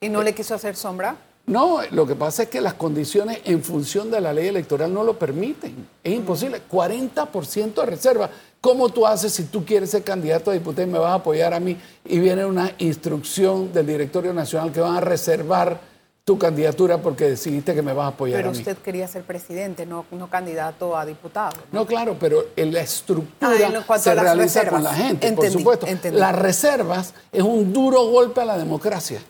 ¿Y 0.00 0.08
no 0.08 0.22
le 0.22 0.34
quiso 0.34 0.56
hacer 0.56 0.74
sombra? 0.74 1.16
No, 1.46 1.80
lo 1.90 2.06
que 2.06 2.14
pasa 2.14 2.44
es 2.44 2.48
que 2.48 2.60
las 2.60 2.74
condiciones 2.74 3.40
en 3.44 3.62
función 3.62 4.10
de 4.10 4.20
la 4.20 4.32
ley 4.32 4.48
electoral 4.48 4.92
no 4.92 5.04
lo 5.04 5.18
permiten. 5.18 5.86
Es 6.02 6.14
imposible. 6.14 6.62
40% 6.70 7.74
de 7.74 7.86
reserva. 7.86 8.30
¿Cómo 8.62 8.88
tú 8.88 9.06
haces 9.06 9.34
si 9.34 9.44
tú 9.44 9.62
quieres 9.62 9.90
ser 9.90 10.02
candidato 10.02 10.50
a 10.50 10.54
diputado 10.54 10.88
y 10.88 10.90
me 10.90 10.98
vas 10.98 11.10
a 11.10 11.14
apoyar 11.14 11.52
a 11.52 11.60
mí 11.60 11.76
y 12.06 12.18
viene 12.18 12.46
una 12.46 12.72
instrucción 12.78 13.72
del 13.74 13.86
Directorio 13.86 14.32
Nacional 14.32 14.72
que 14.72 14.80
van 14.80 14.96
a 14.96 15.00
reservar 15.00 15.78
tu 16.24 16.38
candidatura 16.38 16.96
porque 16.96 17.26
decidiste 17.28 17.74
que 17.74 17.82
me 17.82 17.92
vas 17.92 18.06
a 18.06 18.08
apoyar 18.08 18.38
pero 18.38 18.48
a 18.48 18.52
mí? 18.52 18.58
Pero 18.58 18.70
usted 18.70 18.82
quería 18.82 19.06
ser 19.06 19.24
presidente, 19.24 19.84
no, 19.84 20.06
no 20.10 20.30
candidato 20.30 20.96
a 20.96 21.04
diputado. 21.04 21.58
No, 21.70 21.84
claro, 21.84 22.16
pero 22.18 22.46
la 22.56 22.80
estructura 22.80 23.84
ah, 23.86 23.98
se 23.98 24.14
realiza 24.14 24.66
con 24.66 24.82
la 24.82 24.94
gente, 24.94 25.30
por 25.32 25.50
supuesto. 25.50 25.86
Las 26.12 26.34
reservas 26.34 27.12
es 27.30 27.42
un 27.42 27.70
duro 27.70 28.06
golpe 28.06 28.40
a 28.40 28.46
la 28.46 28.56
democracia. 28.56 29.20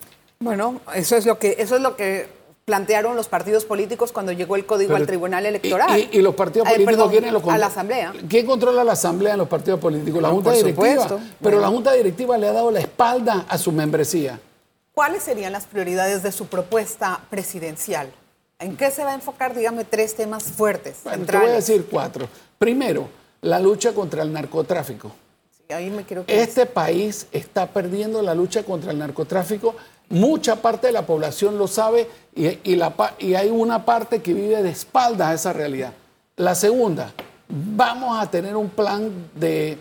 Bueno, 0.45 0.83
eso 0.95 1.17
es 1.17 1.25
lo 1.25 1.39
que, 1.39 1.57
eso 1.59 1.77
es 1.77 1.81
lo 1.81 1.97
que 1.97 2.29
plantearon 2.67 3.17
los 3.17 3.29
partidos 3.29 3.65
políticos 3.65 4.13
cuando 4.13 4.31
llegó 4.31 4.57
el 4.57 4.67
código 4.67 4.95
al 4.95 5.07
Tribunal 5.07 5.47
Electoral. 5.47 6.09
Y, 6.13 6.21
los 6.21 6.35
partidos 6.35 6.69
políticos 6.69 7.43
A 7.49 7.57
la 7.57 7.67
Asamblea. 7.67 8.13
¿Quién 8.29 8.45
controla 8.45 8.85
la 8.85 8.93
Asamblea 8.93 9.33
en 9.33 9.39
los 9.39 9.49
partidos 9.49 9.81
políticos? 9.81 10.21
La 10.21 10.29
Junta 10.29 10.53
Directiva. 10.53 11.19
Pero 11.41 11.61
la 11.61 11.69
Junta 11.69 11.93
Directiva 11.93 12.37
le 12.37 12.49
ha 12.49 12.53
dado 12.53 12.71
la 12.71 12.81
espalda 12.81 13.47
a 13.49 13.57
su 13.57 13.73
membresía. 13.73 14.39
¿Cuáles 14.93 15.23
serían 15.23 15.53
las 15.53 15.65
prioridades 15.65 16.23
de 16.23 16.31
su 16.31 16.47
propuesta 16.47 17.21
presidencial? 17.31 18.13
¿En 18.59 18.77
qué 18.77 18.91
se 18.91 19.03
va 19.03 19.13
a 19.13 19.15
enfocar, 19.15 19.55
dígame, 19.55 19.85
tres 19.85 20.15
temas 20.15 20.45
fuertes? 20.45 20.99
Bueno, 21.05 21.25
te 21.25 21.39
voy 21.39 21.49
a 21.49 21.53
decir 21.53 21.87
cuatro. 21.91 22.29
Primero, 22.59 23.09
la 23.41 23.59
lucha 23.59 23.93
contra 23.93 24.23
el 24.23 24.33
narcotráfico. 24.33 25.11
ahí 25.71 25.91
me 25.91 26.05
quiero 26.05 26.25
este 26.29 26.67
país 26.67 27.27
está 27.33 27.67
perdiendo 27.67 28.21
la 28.21 28.35
lucha 28.35 28.63
contra 28.63 28.93
el 28.93 28.99
narcotráfico 28.99 29.75
Mucha 30.11 30.57
parte 30.57 30.89
de 30.89 30.93
la 30.93 31.07
población 31.07 31.59
lo 31.59 31.67
sabe 31.67 32.09
y, 32.35 32.77
la, 32.77 32.95
y 33.19 33.35
hay 33.35 33.51
una 33.51 33.85
parte 33.85 34.21
que 34.23 34.35
vive 34.35 34.63
de 34.63 34.71
espaldas 34.71 35.29
a 35.29 35.35
esa 35.35 35.53
realidad. 35.53 35.93
La 36.37 36.55
segunda, 36.55 37.13
vamos 37.49 38.19
a 38.19 38.31
tener 38.31 38.57
un 38.57 38.71
plan 38.71 39.11
de, 39.35 39.79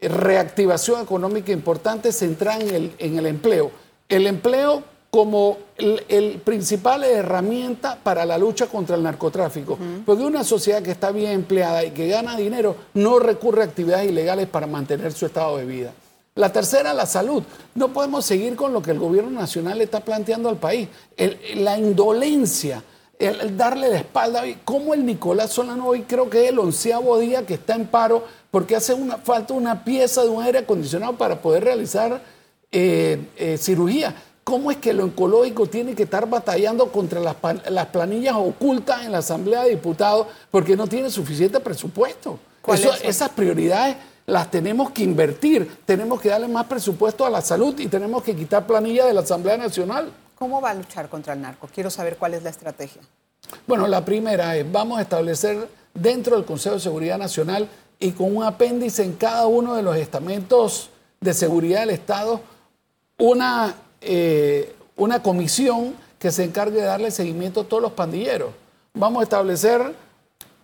reactivación 0.00 1.02
económica 1.02 1.52
importante 1.52 2.10
centrada 2.10 2.60
en 2.60 2.74
el, 2.74 2.92
en 2.98 3.18
el 3.18 3.26
empleo. 3.26 3.70
El 4.08 4.26
empleo 4.26 4.82
como 5.10 5.58
el, 5.76 6.40
principal 6.44 7.02
herramienta 7.02 7.98
para 8.00 8.24
la 8.24 8.38
lucha 8.38 8.66
contra 8.66 8.96
el 8.96 9.02
narcotráfico. 9.02 9.76
Porque 10.06 10.22
una 10.22 10.44
sociedad 10.44 10.82
que 10.82 10.92
está 10.92 11.10
bien 11.10 11.32
empleada 11.32 11.84
y 11.84 11.90
que 11.90 12.08
gana 12.08 12.36
dinero 12.36 12.76
no 12.94 13.18
recurre 13.18 13.62
a 13.62 13.64
actividades 13.64 14.08
ilegales 14.08 14.46
para 14.48 14.66
mantener 14.66 15.12
su 15.12 15.26
estado 15.26 15.56
de 15.56 15.64
vida. 15.64 15.92
La 16.36 16.52
tercera, 16.52 16.94
la 16.94 17.06
salud. 17.06 17.42
No 17.74 17.88
podemos 17.88 18.24
seguir 18.24 18.54
con 18.54 18.72
lo 18.72 18.80
que 18.80 18.92
el 18.92 18.98
gobierno 18.98 19.30
nacional 19.30 19.78
le 19.78 19.84
está 19.84 20.00
planteando 20.00 20.48
al 20.48 20.56
país. 20.56 20.88
la 21.56 21.76
indolencia, 21.76 22.82
el, 23.18 23.56
darle 23.56 23.88
la 23.88 23.98
espalda. 23.98 24.42
Como 24.64 24.94
el 24.94 25.04
Nicolás 25.04 25.50
Solano 25.50 25.86
hoy 25.86 26.02
creo 26.02 26.30
que 26.30 26.44
es 26.44 26.50
el 26.50 26.58
onceavo 26.58 27.18
día 27.18 27.44
que 27.44 27.54
está 27.54 27.74
en 27.74 27.86
paro 27.86 28.24
porque 28.50 28.76
hace 28.76 28.94
una, 28.94 29.18
falta 29.18 29.54
una 29.54 29.84
pieza 29.84 30.22
de 30.22 30.28
un 30.28 30.42
aire 30.42 30.60
acondicionado 30.60 31.16
para 31.16 31.40
poder 31.40 31.64
realizar 31.64 32.22
eh, 32.70 33.20
eh, 33.36 33.58
cirugía. 33.58 34.14
¿Cómo 34.44 34.70
es 34.70 34.78
que 34.78 34.92
lo 34.92 35.04
oncológico 35.04 35.66
tiene 35.66 35.94
que 35.94 36.04
estar 36.04 36.28
batallando 36.28 36.90
contra 36.90 37.20
las, 37.20 37.36
las, 37.68 37.86
planillas 37.86 38.34
ocultas 38.36 39.04
en 39.04 39.12
la 39.12 39.18
Asamblea 39.18 39.64
de 39.64 39.70
Diputados 39.70 40.28
porque 40.50 40.76
no 40.76 40.86
tiene 40.86 41.10
suficiente 41.10 41.60
presupuesto? 41.60 42.38
esas 43.02 43.30
prioridades 43.30 43.96
las 44.30 44.50
tenemos 44.50 44.92
que 44.92 45.02
invertir, 45.02 45.78
tenemos 45.84 46.20
que 46.20 46.28
darle 46.28 46.46
más 46.46 46.66
presupuesto 46.66 47.26
a 47.26 47.30
la 47.30 47.40
salud 47.40 47.78
y 47.80 47.88
tenemos 47.88 48.22
que 48.22 48.34
quitar 48.34 48.66
planilla 48.66 49.04
de 49.04 49.12
la 49.12 49.20
Asamblea 49.20 49.56
Nacional. 49.56 50.12
¿Cómo 50.36 50.60
va 50.60 50.70
a 50.70 50.74
luchar 50.74 51.08
contra 51.08 51.34
el 51.34 51.40
narco? 51.40 51.68
Quiero 51.74 51.90
saber 51.90 52.16
cuál 52.16 52.34
es 52.34 52.42
la 52.42 52.50
estrategia. 52.50 53.02
Bueno, 53.66 53.88
la 53.88 54.04
primera 54.04 54.56
es, 54.56 54.70
vamos 54.70 54.98
a 54.98 55.02
establecer 55.02 55.68
dentro 55.92 56.36
del 56.36 56.44
Consejo 56.44 56.76
de 56.76 56.80
Seguridad 56.80 57.18
Nacional 57.18 57.68
y 57.98 58.12
con 58.12 58.36
un 58.36 58.44
apéndice 58.44 59.02
en 59.02 59.14
cada 59.14 59.46
uno 59.46 59.74
de 59.74 59.82
los 59.82 59.96
estamentos 59.96 60.90
de 61.20 61.34
seguridad 61.34 61.80
del 61.80 61.90
Estado, 61.90 62.40
una, 63.18 63.74
eh, 64.00 64.74
una 64.96 65.22
comisión 65.22 65.94
que 66.20 66.30
se 66.30 66.44
encargue 66.44 66.78
de 66.78 66.86
darle 66.86 67.10
seguimiento 67.10 67.62
a 67.62 67.64
todos 67.64 67.82
los 67.82 67.92
pandilleros. 67.92 68.50
Vamos 68.94 69.20
a 69.20 69.24
establecer... 69.24 69.94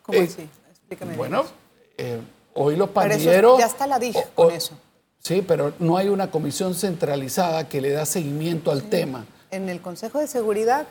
¿Cómo 0.02 0.18
eh, 0.18 0.28
así? 0.30 0.48
Explícame. 0.70 1.16
Bueno, 1.16 1.44
eh, 1.98 2.20
Hoy 2.56 2.76
los 2.76 2.90
pandilleros... 2.90 3.58
ya 3.58 3.66
está 3.66 3.86
la 3.86 3.98
DIG 3.98 4.16
con 4.34 4.50
eso. 4.50 4.74
Sí, 5.20 5.44
pero 5.46 5.72
no 5.78 5.96
hay 5.96 6.08
una 6.08 6.30
comisión 6.30 6.74
centralizada 6.74 7.68
que 7.68 7.80
le 7.80 7.90
da 7.90 8.06
seguimiento 8.06 8.70
al 8.70 8.84
tema. 8.84 9.26
En 9.50 9.68
el 9.68 9.80
Consejo 9.80 10.18
de 10.18 10.26
Seguridad 10.26 10.86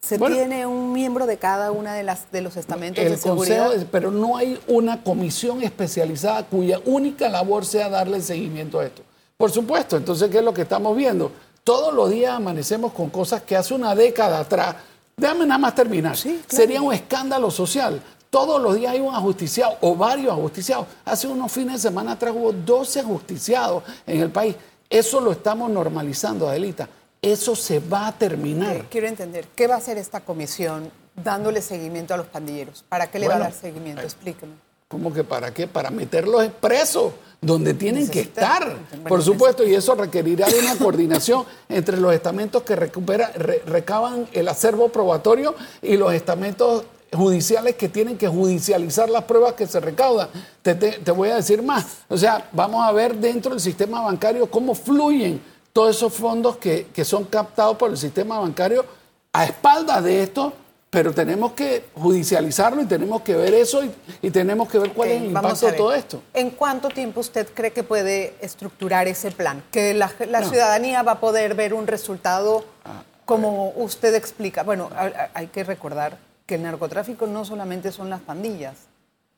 se 0.00 0.18
tiene 0.18 0.66
un 0.66 0.92
miembro 0.92 1.26
de 1.26 1.38
cada 1.38 1.72
una 1.72 1.94
de 1.94 2.02
las 2.02 2.30
de 2.30 2.40
los 2.40 2.56
estamentos 2.56 3.02
de 3.02 3.16
seguridad. 3.16 3.70
pero 3.90 4.10
no 4.10 4.36
hay 4.36 4.60
una 4.68 5.02
comisión 5.02 5.62
especializada 5.62 6.44
cuya 6.44 6.80
única 6.84 7.28
labor 7.28 7.64
sea 7.64 7.88
darle 7.88 8.20
seguimiento 8.20 8.78
a 8.78 8.86
esto. 8.86 9.02
Por 9.36 9.50
supuesto, 9.50 9.96
entonces, 9.96 10.30
¿qué 10.30 10.38
es 10.38 10.44
lo 10.44 10.54
que 10.54 10.62
estamos 10.62 10.96
viendo? 10.96 11.32
Todos 11.64 11.92
los 11.92 12.10
días 12.10 12.34
amanecemos 12.34 12.92
con 12.92 13.10
cosas 13.10 13.42
que 13.42 13.56
hace 13.56 13.74
una 13.74 13.94
década 13.94 14.40
atrás. 14.40 14.76
Déjame 15.16 15.46
nada 15.46 15.58
más 15.58 15.74
terminar. 15.74 16.16
Sería 16.16 16.82
un 16.82 16.92
escándalo 16.92 17.50
social 17.50 18.00
todos 18.30 18.60
los 18.60 18.74
días 18.74 18.92
hay 18.92 19.00
un 19.00 19.14
ajusticiado 19.14 19.76
o 19.80 19.94
varios 19.94 20.32
ajusticiados. 20.32 20.86
Hace 21.04 21.26
unos 21.26 21.50
fines 21.50 21.74
de 21.74 21.88
semana 21.88 22.12
atrás 22.12 22.34
hubo 22.36 22.52
12 22.52 23.00
ajusticiados 23.00 23.82
en 24.06 24.20
el 24.20 24.30
país. 24.30 24.56
Eso 24.88 25.20
lo 25.20 25.32
estamos 25.32 25.70
normalizando, 25.70 26.48
Adelita. 26.48 26.88
Eso 27.20 27.56
se 27.56 27.80
va 27.80 28.08
a 28.08 28.12
terminar. 28.12 28.86
quiero 28.90 29.08
entender, 29.08 29.46
¿qué 29.56 29.66
va 29.66 29.74
a 29.74 29.78
hacer 29.78 29.98
esta 29.98 30.20
comisión 30.20 30.90
dándole 31.14 31.62
seguimiento 31.62 32.14
a 32.14 32.16
los 32.16 32.26
pandilleros? 32.26 32.84
¿Para 32.88 33.10
qué 33.10 33.18
le 33.18 33.28
va 33.28 33.36
a 33.36 33.38
dar 33.38 33.52
seguimiento? 33.52 34.02
Eh, 34.02 34.04
Explíqueme. 34.04 34.52
¿Cómo 34.88 35.12
que 35.12 35.24
para 35.24 35.52
qué? 35.52 35.66
Para 35.66 35.90
meterlos 35.90 36.46
presos, 36.60 37.12
donde 37.40 37.74
tienen 37.74 38.08
que 38.08 38.20
estar, 38.20 38.76
por 39.08 39.20
supuesto, 39.20 39.66
y 39.66 39.74
eso 39.74 39.96
requerirá 39.96 40.46
de 40.46 40.60
una 40.60 40.76
coordinación 40.76 41.44
entre 41.68 41.96
los 41.96 42.14
estamentos 42.14 42.62
que 42.62 42.76
recupera, 42.76 43.32
recaban 43.66 44.28
el 44.32 44.46
acervo 44.46 44.88
probatorio 44.90 45.56
y 45.82 45.96
los 45.96 46.12
estamentos 46.12 46.84
judiciales 47.12 47.76
que 47.76 47.88
tienen 47.88 48.18
que 48.18 48.28
judicializar 48.28 49.08
las 49.08 49.24
pruebas 49.24 49.54
que 49.54 49.66
se 49.66 49.80
recaudan. 49.80 50.28
Te, 50.62 50.98
voy 51.12 51.30
a 51.30 51.36
decir 51.36 51.62
más. 51.62 51.98
O 52.08 52.16
sea, 52.16 52.48
vamos 52.52 52.84
a 52.84 52.92
ver 52.92 53.14
dentro 53.16 53.52
del 53.52 53.60
sistema 53.60 54.00
bancario 54.02 54.50
cómo 54.50 54.74
fluyen 54.74 55.40
todos 55.72 55.96
esos 55.96 56.12
fondos 56.12 56.56
que, 56.56 56.86
son 57.04 57.24
captados 57.24 57.76
por 57.76 57.90
el 57.90 57.96
sistema 57.96 58.38
bancario 58.38 58.84
a 59.32 59.44
espaldas 59.44 60.02
de 60.02 60.22
esto 60.22 60.52
pero 60.88 61.12
tenemos 61.12 61.52
que 61.52 61.84
judicializarlo 61.94 62.80
y 62.80 62.86
tenemos 62.86 63.20
que 63.20 63.34
ver 63.34 63.52
eso 63.52 63.82
y, 64.22 64.30
tenemos 64.30 64.66
que 64.66 64.78
ver 64.78 64.92
cuál 64.92 65.10
es 65.10 65.20
el 65.20 65.26
impacto 65.26 65.66
de 65.66 65.72
todo 65.72 65.92
esto. 65.92 66.22
¿En 66.32 66.48
cuánto 66.50 66.88
tiempo 66.88 67.20
usted 67.20 67.46
cree 67.52 67.70
que 67.70 67.82
puede 67.82 68.34
estructurar 68.40 69.06
ese 69.06 69.30
plan? 69.30 69.62
Que 69.70 69.92
la, 69.92 70.08
ciudadanía 70.08 71.02
va 71.02 71.12
a 71.12 71.20
poder 71.20 71.54
ver 71.54 71.74
un 71.74 71.86
resultado 71.86 72.64
ah, 72.86 73.02
como 73.26 73.74
usted 73.76 74.14
explica. 74.14 74.62
Bueno, 74.62 74.88
hay 75.34 75.48
que 75.48 75.64
recordar 75.64 76.16
que 76.46 76.54
el 76.54 76.62
narcotráfico 76.62 77.26
no 77.26 77.44
solamente 77.44 77.92
son 77.92 78.08
las 78.08 78.20
pandillas, 78.20 78.76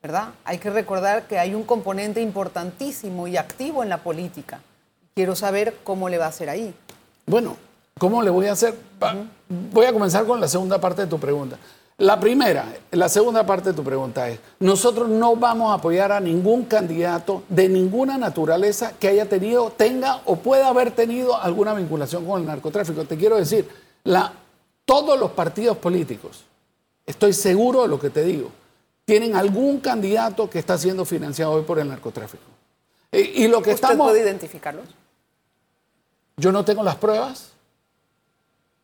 ¿verdad? 0.03 0.29
Hay 0.45 0.59
que 0.59 0.71
recordar 0.71 1.27
que 1.27 1.39
hay 1.39 1.55
un 1.55 1.65
componente 1.65 2.21
importantísimo 2.21 3.27
y 3.27 3.37
activo 3.37 3.83
en 3.83 3.89
la 3.89 4.03
política. 4.03 4.61
Quiero 5.15 5.35
saber 5.35 5.77
cómo 5.83 6.09
le 6.09 6.19
va 6.19 6.27
a 6.27 6.29
hacer 6.29 6.51
ahí. 6.51 6.75
Bueno, 7.27 7.57
¿cómo 7.99 8.23
le 8.23 8.31
voy 8.31 8.47
a 8.47 8.53
hacer? 8.53 8.75
Voy 9.49 9.87
a 9.87 9.93
comenzar 9.93 10.27
con 10.27 10.41
la 10.41 10.49
segunda 10.49 10.81
parte 10.81 11.03
de 11.03 11.09
tu 11.09 11.19
pregunta. 11.19 11.59
La 11.97 12.21
primera, 12.21 12.65
la 12.93 13.09
segunda 13.09 13.45
parte 13.45 13.71
de 13.71 13.75
tu 13.75 13.83
pregunta 13.83 14.29
es, 14.29 14.39
nosotros 14.61 15.09
no 15.09 15.35
vamos 15.35 15.73
a 15.73 15.75
apoyar 15.75 16.13
a 16.13 16.21
ningún 16.21 16.65
candidato 16.67 17.43
de 17.49 17.69
ninguna 17.69 18.17
naturaleza 18.17 18.93
que 19.01 19.09
haya 19.09 19.29
tenido, 19.29 19.71
tenga 19.71 20.21
o 20.25 20.37
pueda 20.37 20.69
haber 20.69 20.93
tenido 20.93 21.37
alguna 21.37 21.75
vinculación 21.75 22.25
con 22.25 22.41
el 22.41 22.47
narcotráfico. 22.47 23.05
Te 23.05 23.17
quiero 23.17 23.37
decir, 23.37 23.69
la, 24.05 24.33
todos 24.85 25.19
los 25.19 25.33
partidos 25.33 25.77
políticos, 25.79 26.45
estoy 27.09 27.33
seguro 27.33 27.83
de 27.83 27.89
lo 27.89 27.99
que 27.99 28.11
te 28.11 28.23
digo, 28.23 28.53
tienen 29.05 29.35
algún 29.35 29.81
candidato 29.81 30.49
que 30.49 30.59
está 30.59 30.77
siendo 30.77 31.05
financiado 31.05 31.53
hoy 31.53 31.63
por 31.63 31.79
el 31.79 31.89
narcotráfico. 31.89 32.45
Y, 33.11 33.49
lo 33.49 33.63
que 33.63 33.73
¿Usted 33.73 33.97
puede 33.97 34.21
identificarlos? 34.21 34.85
Yo 36.37 36.53
no 36.53 36.63
tengo 36.63 36.83
las 36.83 36.97
pruebas, 36.97 37.53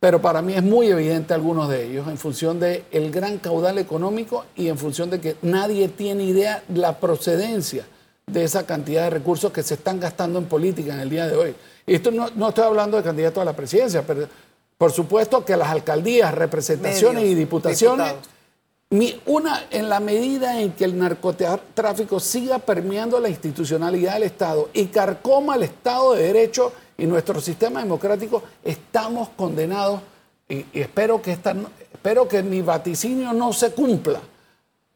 pero 0.01 0.23
para 0.23 0.41
mí 0.41 0.55
es 0.55 0.63
muy 0.63 0.89
evidente 0.89 1.35
algunos 1.35 1.69
de 1.69 1.85
ellos 1.85 2.09
en 2.09 2.17
función 2.17 2.59
del 2.59 2.85
el 2.91 3.11
gran 3.11 3.37
caudal 3.37 3.77
económico 3.77 4.47
y 4.57 4.69
en 4.69 4.79
función 4.79 5.11
de 5.11 5.21
que 5.21 5.37
nadie 5.43 5.89
tiene 5.89 6.25
idea 6.25 6.65
de 6.67 6.81
la 6.81 6.99
procedencia 6.99 7.87
de 8.27 8.45
esa 8.45 8.65
cantidad 8.65 9.05
de 9.05 9.11
recursos 9.11 9.53
que 9.53 9.63
se 9.63 9.75
están 9.75 10.01
gastando 10.01 10.39
en 10.39 10.47
política 10.47 10.95
en 10.95 11.01
el 11.01 11.11
día 11.11 11.27
de 11.27 11.37
hoy. 11.37 11.55
Y 11.87 11.95
esto 11.95 12.11
no, 12.11 12.31
no 12.35 12.49
estoy 12.49 12.65
hablando 12.65 12.97
de 12.97 13.03
candidatos 13.03 13.43
a 13.43 13.45
la 13.45 13.55
presidencia, 13.55 14.03
pero 14.07 14.27
por 14.79 14.93
supuesto 14.93 15.45
que 15.45 15.57
las 15.57 15.69
alcaldías, 15.69 16.35
representaciones 16.35 17.25
y 17.25 17.35
diputaciones 17.35 18.15
una, 19.27 19.65
en 19.71 19.89
la 19.89 19.99
medida 19.99 20.61
en 20.61 20.73
que 20.73 20.85
el 20.85 20.97
narcotráfico 20.97 22.21
siga 22.21 22.59
permeando 22.59 23.19
la 23.19 23.29
institucionalidad 23.29 24.15
del 24.15 24.25
Estado 24.25 24.69
y 24.73 24.87
carcoma 24.87 25.57
el 25.57 25.65
Estado 25.65 26.15
de 26.15 26.23
Derecho 26.25 26.73
y 26.97 27.07
nuestro 27.07 27.41
sistema 27.41 27.81
democrático, 27.81 28.43
estamos 28.63 29.31
condenados, 29.31 30.01
y, 30.49 30.65
espero, 30.73 31.21
que 31.21 31.33
espero 31.33 32.29
que 32.29 32.43
mi 32.43 32.63
vaticinio 32.63 33.33
no 33.33 33.53
se 33.53 33.73
cumpla, 33.73 34.21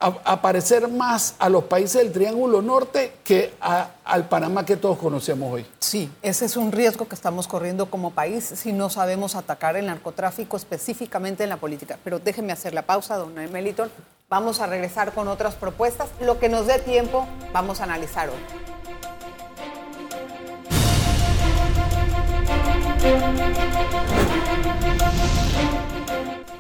a, 0.00 0.40
parecer 0.40 0.86
más 0.88 1.34
a 1.40 1.48
los 1.48 1.64
países 1.64 2.00
del 2.02 2.12
Triángulo 2.12 2.62
Norte 2.62 3.14
que 3.24 3.54
al 3.60 4.28
Panamá 4.28 4.64
que 4.64 4.76
todos 4.76 4.96
conocemos 4.96 5.52
hoy. 5.52 5.66
Sí, 5.80 6.08
ese 6.22 6.44
es 6.44 6.56
un 6.56 6.70
riesgo 6.70 7.08
que 7.08 7.16
estamos 7.16 7.48
corriendo 7.48 7.90
como 7.90 8.12
país 8.12 8.44
si 8.44 8.72
no 8.72 8.90
sabemos 8.90 9.34
atacar 9.34 9.76
el 9.76 9.86
narcotráfico 9.86 10.56
específicamente 10.56 11.42
en 11.42 11.50
la 11.50 11.56
política. 11.56 11.98
Pero 12.04 12.20
déjeme 12.20 12.52
hacer 12.52 12.74
la 12.74 12.82
pausa, 12.82 13.16
don 13.16 13.34
Meliton. 13.34 13.90
Vamos 14.28 14.60
a 14.60 14.66
regresar 14.66 15.12
con 15.12 15.26
otras 15.26 15.56
propuestas. 15.56 16.08
Lo 16.20 16.38
que 16.38 16.48
nos 16.48 16.66
dé 16.66 16.78
tiempo, 16.78 17.26
vamos 17.52 17.80
a 17.80 17.84
analizar 17.84 18.28
hoy. 18.28 18.36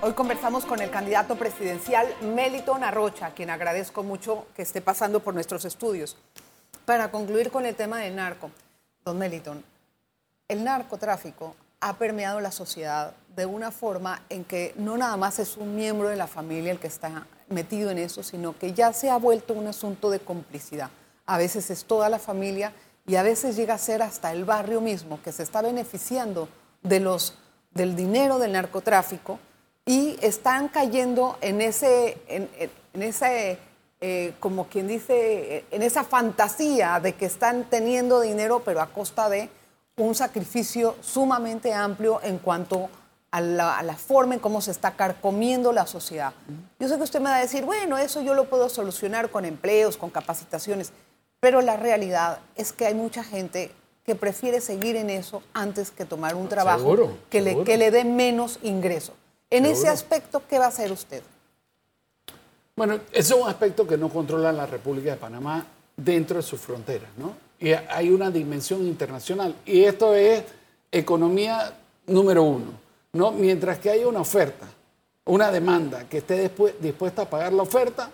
Hoy 0.08 0.14
conversamos 0.14 0.64
con 0.64 0.80
el 0.80 0.88
candidato 0.88 1.36
presidencial 1.36 2.06
Meliton 2.22 2.82
Arrocha, 2.82 3.32
quien 3.32 3.50
agradezco 3.50 4.02
mucho 4.02 4.46
que 4.56 4.62
esté 4.62 4.80
pasando 4.80 5.20
por 5.20 5.34
nuestros 5.34 5.66
estudios. 5.66 6.16
Para 6.86 7.10
concluir 7.10 7.50
con 7.50 7.66
el 7.66 7.74
tema 7.74 7.98
del 7.98 8.16
narco, 8.16 8.50
don 9.04 9.18
Meliton, 9.18 9.62
el 10.48 10.64
narcotráfico 10.64 11.54
ha 11.80 11.98
permeado 11.98 12.40
la 12.40 12.52
sociedad 12.52 13.12
de 13.36 13.44
una 13.44 13.70
forma 13.70 14.22
en 14.30 14.44
que 14.44 14.72
no 14.78 14.96
nada 14.96 15.18
más 15.18 15.40
es 15.40 15.58
un 15.58 15.76
miembro 15.76 16.08
de 16.08 16.16
la 16.16 16.26
familia 16.26 16.72
el 16.72 16.80
que 16.80 16.86
está 16.86 17.26
metido 17.50 17.90
en 17.90 17.98
eso, 17.98 18.22
sino 18.22 18.58
que 18.58 18.72
ya 18.72 18.94
se 18.94 19.10
ha 19.10 19.18
vuelto 19.18 19.52
un 19.52 19.66
asunto 19.66 20.08
de 20.08 20.20
complicidad. 20.20 20.88
A 21.26 21.36
veces 21.36 21.68
es 21.68 21.84
toda 21.84 22.08
la 22.08 22.18
familia 22.18 22.72
y 23.06 23.16
a 23.16 23.22
veces 23.22 23.56
llega 23.56 23.74
a 23.74 23.78
ser 23.78 24.00
hasta 24.00 24.32
el 24.32 24.46
barrio 24.46 24.80
mismo 24.80 25.20
que 25.22 25.32
se 25.32 25.42
está 25.42 25.60
beneficiando 25.60 26.48
de 26.82 26.98
los, 27.00 27.34
del 27.72 27.94
dinero 27.94 28.38
del 28.38 28.52
narcotráfico 28.52 29.38
y 29.88 30.18
están 30.20 30.68
cayendo 30.68 31.38
en 31.40 31.62
ese, 31.62 32.18
en, 32.28 32.48
ese 33.02 33.58
eh, 34.02 34.34
como 34.38 34.66
quien 34.66 34.86
dice, 34.86 35.64
en 35.70 35.82
esa 35.82 36.04
fantasía 36.04 37.00
de 37.00 37.14
que 37.14 37.24
están 37.24 37.64
teniendo 37.64 38.20
dinero, 38.20 38.60
pero 38.62 38.82
a 38.82 38.88
costa 38.88 39.30
de 39.30 39.48
un 39.96 40.14
sacrificio 40.14 40.94
sumamente 41.00 41.72
amplio 41.72 42.20
en 42.22 42.36
cuanto 42.36 42.90
a 43.30 43.40
la, 43.40 43.78
a 43.78 43.82
la, 43.82 43.96
forma 43.96 44.34
en 44.34 44.40
cómo 44.40 44.60
se 44.60 44.72
está 44.72 44.90
carcomiendo 44.90 45.72
la 45.72 45.86
sociedad. 45.86 46.34
Yo 46.78 46.86
sé 46.86 46.96
que 46.96 47.02
usted 47.02 47.20
me 47.20 47.30
va 47.30 47.36
a 47.36 47.40
decir, 47.40 47.64
bueno, 47.64 47.96
eso 47.96 48.20
yo 48.20 48.34
lo 48.34 48.44
puedo 48.44 48.68
solucionar 48.68 49.30
con 49.30 49.46
empleos, 49.46 49.96
con 49.96 50.10
capacitaciones, 50.10 50.92
pero 51.40 51.62
la 51.62 51.78
realidad 51.78 52.40
es 52.56 52.72
que 52.72 52.84
hay 52.84 52.94
mucha 52.94 53.24
gente 53.24 53.72
que 54.04 54.14
prefiere 54.14 54.60
seguir 54.60 54.96
en 54.96 55.08
eso 55.08 55.42
antes 55.54 55.90
que 55.90 56.04
tomar 56.04 56.34
un 56.34 56.48
trabajo 56.48 57.10
que, 57.30 57.40
Le, 57.40 57.64
que 57.64 57.78
le 57.78 57.90
dé 57.90 58.04
menos 58.04 58.58
ingreso. 58.62 59.14
En 59.50 59.66
ese 59.66 59.88
aspecto, 59.88 60.42
¿qué 60.48 60.58
va 60.58 60.66
a 60.66 60.68
hacer 60.68 60.92
usted? 60.92 61.22
Bueno, 62.76 62.94
ese 63.12 63.34
es 63.34 63.40
un 63.40 63.48
aspecto 63.48 63.86
que 63.86 63.96
no 63.96 64.08
controla 64.08 64.52
la 64.52 64.66
República 64.66 65.10
de 65.10 65.16
Panamá 65.16 65.66
dentro 65.96 66.36
de 66.36 66.42
sus 66.42 66.60
fronteras, 66.60 67.10
¿no? 67.16 67.34
Y 67.58 67.72
hay 67.72 68.10
una 68.10 68.30
dimensión 68.30 68.86
internacional. 68.86 69.56
Y 69.66 69.82
esto 69.82 70.14
es 70.14 70.44
economía 70.92 71.72
número 72.06 72.42
uno, 72.42 72.72
¿no? 73.12 73.32
Mientras 73.32 73.78
que 73.78 73.90
haya 73.90 74.06
una 74.06 74.20
oferta, 74.20 74.66
una 75.24 75.50
demanda 75.50 76.08
que 76.08 76.18
esté 76.18 76.50
dispuesta 76.80 77.22
a 77.22 77.30
pagar 77.30 77.52
la 77.52 77.62
oferta, 77.62 78.10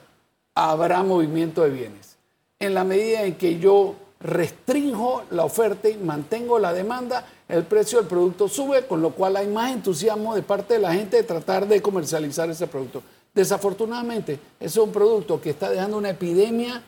habrá 0.55 1.03
movimiento 1.03 1.63
de 1.63 1.71
bienes. 1.71 2.17
En 2.59 2.75
la 2.75 2.85
medida 2.85 3.23
en 3.25 3.35
que 3.35 3.59
yo 3.59 3.97
restringo 4.21 5.25
la 5.31 5.45
oferta 5.45 5.89
y 5.89 5.99
mantengo 5.99 6.59
la 6.59 6.73
demanda, 6.73 7.27
el 7.49 7.65
precio 7.65 7.99
del 7.99 8.09
producto 8.09 8.49
sube, 8.49 8.87
con 8.87 9.03
lo 9.03 9.11
cual 9.11 9.37
hay 9.37 9.47
más 9.47 9.73
entusiasmo 9.73 10.35
de 10.35 10.43
parte 10.43 10.75
de 10.75 10.81
la 10.81 10.95
gente 10.95 11.19
de 11.19 11.23
tratar 11.23 11.69
de 11.69 11.83
comercializar 11.83 12.49
ese 12.49 12.67
producto. 12.67 13.03
Desafortunadamente, 13.35 14.35
ese 14.61 14.67
es 14.67 14.77
un 14.77 14.93
producto 14.93 15.41
que 15.41 15.51
está 15.51 15.69
dejando 15.69 15.99
una 15.99 16.11
epidemia 16.11 16.83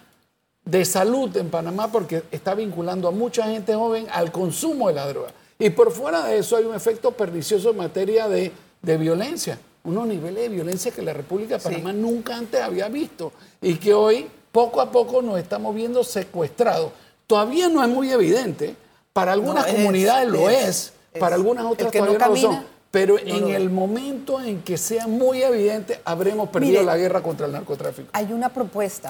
de 0.64 0.84
salud 0.84 1.34
en 1.36 1.48
Panamá 1.48 1.90
porque 1.90 2.24
está 2.30 2.54
vinculando 2.54 3.08
a 3.08 3.12
mucha 3.12 3.44
gente 3.44 3.74
joven 3.74 4.06
al 4.12 4.32
consumo 4.32 4.88
de 4.88 4.94
la 4.94 5.06
droga. 5.06 5.32
Y 5.58 5.70
por 5.70 5.90
fuera 5.90 6.24
de 6.24 6.38
eso 6.38 6.56
hay 6.56 6.64
un 6.64 6.74
efecto 6.74 7.12
pernicioso 7.12 7.70
en 7.70 7.78
materia 7.78 8.28
de, 8.28 8.52
violencia, 8.82 9.58
unos 9.84 10.06
niveles 10.06 10.42
de 10.42 10.48
violencia 10.48 10.92
que 10.92 11.02
la 11.02 11.12
República 11.12 11.56
de 11.56 11.62
Panamá 11.62 11.92
nunca 11.92 12.36
antes 12.36 12.60
había 12.60 12.88
visto 12.88 13.32
y 13.60 13.74
que 13.76 13.94
hoy 13.94 14.26
poco 14.52 14.80
a 14.80 14.90
poco 14.90 15.22
nos 15.22 15.38
estamos 15.38 15.74
viendo 15.74 16.04
secuestrados. 16.04 16.92
Todavía 17.26 17.68
no 17.68 17.82
es 17.82 17.88
muy 17.88 18.10
evidente, 18.10 18.76
para 19.16 19.32
algunas 19.32 19.64
comunidades 19.64 20.28
lo 20.28 20.50
es, 20.50 20.92
para 21.18 21.36
algunas 21.36 21.64
otras 21.64 21.90
todavía 21.90 22.18
no, 22.18 22.28
lo 22.28 22.36
son. 22.36 22.66
Pero 22.90 23.18
en 23.18 23.48
el 23.48 23.70
momento 23.70 24.42
en 24.42 24.60
que 24.60 24.76
sea 24.76 25.06
muy 25.06 25.42
evidente, 25.42 26.02
habremos 26.04 26.50
perdido 26.50 26.82
la 26.82 26.98
guerra 26.98 27.22
contra 27.22 27.46
el 27.46 27.52
narcotráfico. 27.52 28.10
Hay 28.12 28.30
una 28.30 28.50
propuesta 28.50 29.08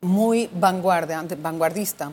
muy 0.00 0.48
vanguardista 0.52 2.12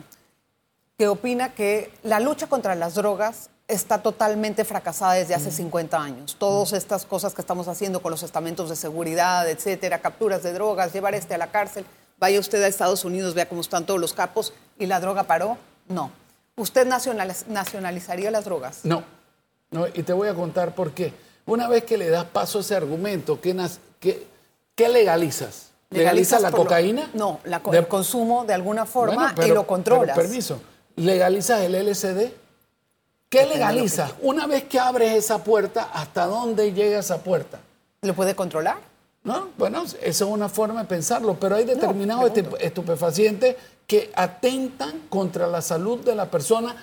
que 0.98 1.06
opina 1.06 1.54
que 1.54 1.92
la 2.02 2.18
lucha 2.18 2.48
contra 2.48 2.74
las 2.74 2.96
drogas 2.96 3.50
está 3.68 4.02
totalmente 4.02 4.64
fracasada 4.64 5.12
desde 5.12 5.36
hace 5.36 5.52
50 5.52 5.96
mm. 5.96 6.02
años. 6.02 6.36
Todas 6.36 6.72
estas 6.72 7.04
cosas 7.04 7.32
que 7.32 7.42
estamos 7.42 7.68
haciendo 7.68 8.02
con 8.02 8.10
los 8.10 8.24
estamentos 8.24 8.70
de 8.70 8.74
seguridad, 8.74 9.48
etcétera, 9.48 10.00
capturas 10.00 10.42
de 10.42 10.52
drogas, 10.52 10.92
llevar 10.92 11.14
este 11.14 11.34
a 11.34 11.38
la 11.38 11.52
cárcel. 11.52 11.84
Vaya 12.18 12.40
usted 12.40 12.60
a 12.60 12.66
Estados 12.66 13.04
Unidos, 13.04 13.34
vea 13.34 13.48
cómo 13.48 13.60
están 13.60 13.86
todos 13.86 14.00
los 14.00 14.12
capos 14.12 14.52
y 14.80 14.86
la 14.86 14.98
droga 14.98 15.22
paró. 15.22 15.56
No. 15.86 16.10
¿Usted 16.58 16.86
nacionalizaría 16.86 18.30
las 18.30 18.44
drogas? 18.44 18.80
No, 18.82 19.04
no, 19.70 19.86
y 19.86 20.02
te 20.02 20.12
voy 20.12 20.28
a 20.28 20.34
contar 20.34 20.74
por 20.74 20.90
qué. 20.92 21.12
Una 21.46 21.68
vez 21.68 21.84
que 21.84 21.96
le 21.96 22.10
das 22.10 22.24
paso 22.24 22.58
a 22.58 22.60
ese 22.60 22.74
argumento, 22.74 23.40
¿qué, 23.40 23.54
qué, 24.74 24.88
legalizas? 24.88 25.70
¿Legalizas 25.90 26.42
la 26.42 26.50
cocaína? 26.50 27.08
no, 27.14 27.40
el 27.72 27.86
consumo 27.86 28.44
de 28.44 28.54
alguna 28.54 28.84
forma 28.84 29.34
y 29.42 29.48
lo 29.48 29.66
controlas. 29.66 30.16
permiso, 30.16 30.60
¿legalizas 30.96 31.60
el 31.62 31.74
LSD? 31.74 32.32
¿Qué 33.30 33.46
legalizas? 33.46 34.14
Una 34.22 34.46
vez 34.46 34.64
que 34.64 34.80
abres 34.80 35.14
esa 35.14 35.44
puerta, 35.44 35.90
¿hasta 35.92 36.26
dónde 36.26 36.72
llega 36.72 36.98
esa 36.98 37.18
puerta? 37.18 37.60
¿Lo 38.02 38.14
puede 38.14 38.34
controlar? 38.34 38.78
No, 39.22 39.48
bueno, 39.58 39.84
esa 39.84 39.98
es 40.02 40.20
una 40.22 40.48
forma 40.48 40.82
de 40.82 40.88
pensarlo, 40.88 41.34
pero 41.38 41.56
hay 41.56 41.64
determinados 41.64 42.32
estupefacientes 42.60 43.56
que 43.88 44.12
atentan 44.14 45.00
contra 45.08 45.46
la 45.46 45.62
salud 45.62 46.00
de 46.00 46.14
la 46.14 46.30
persona, 46.30 46.76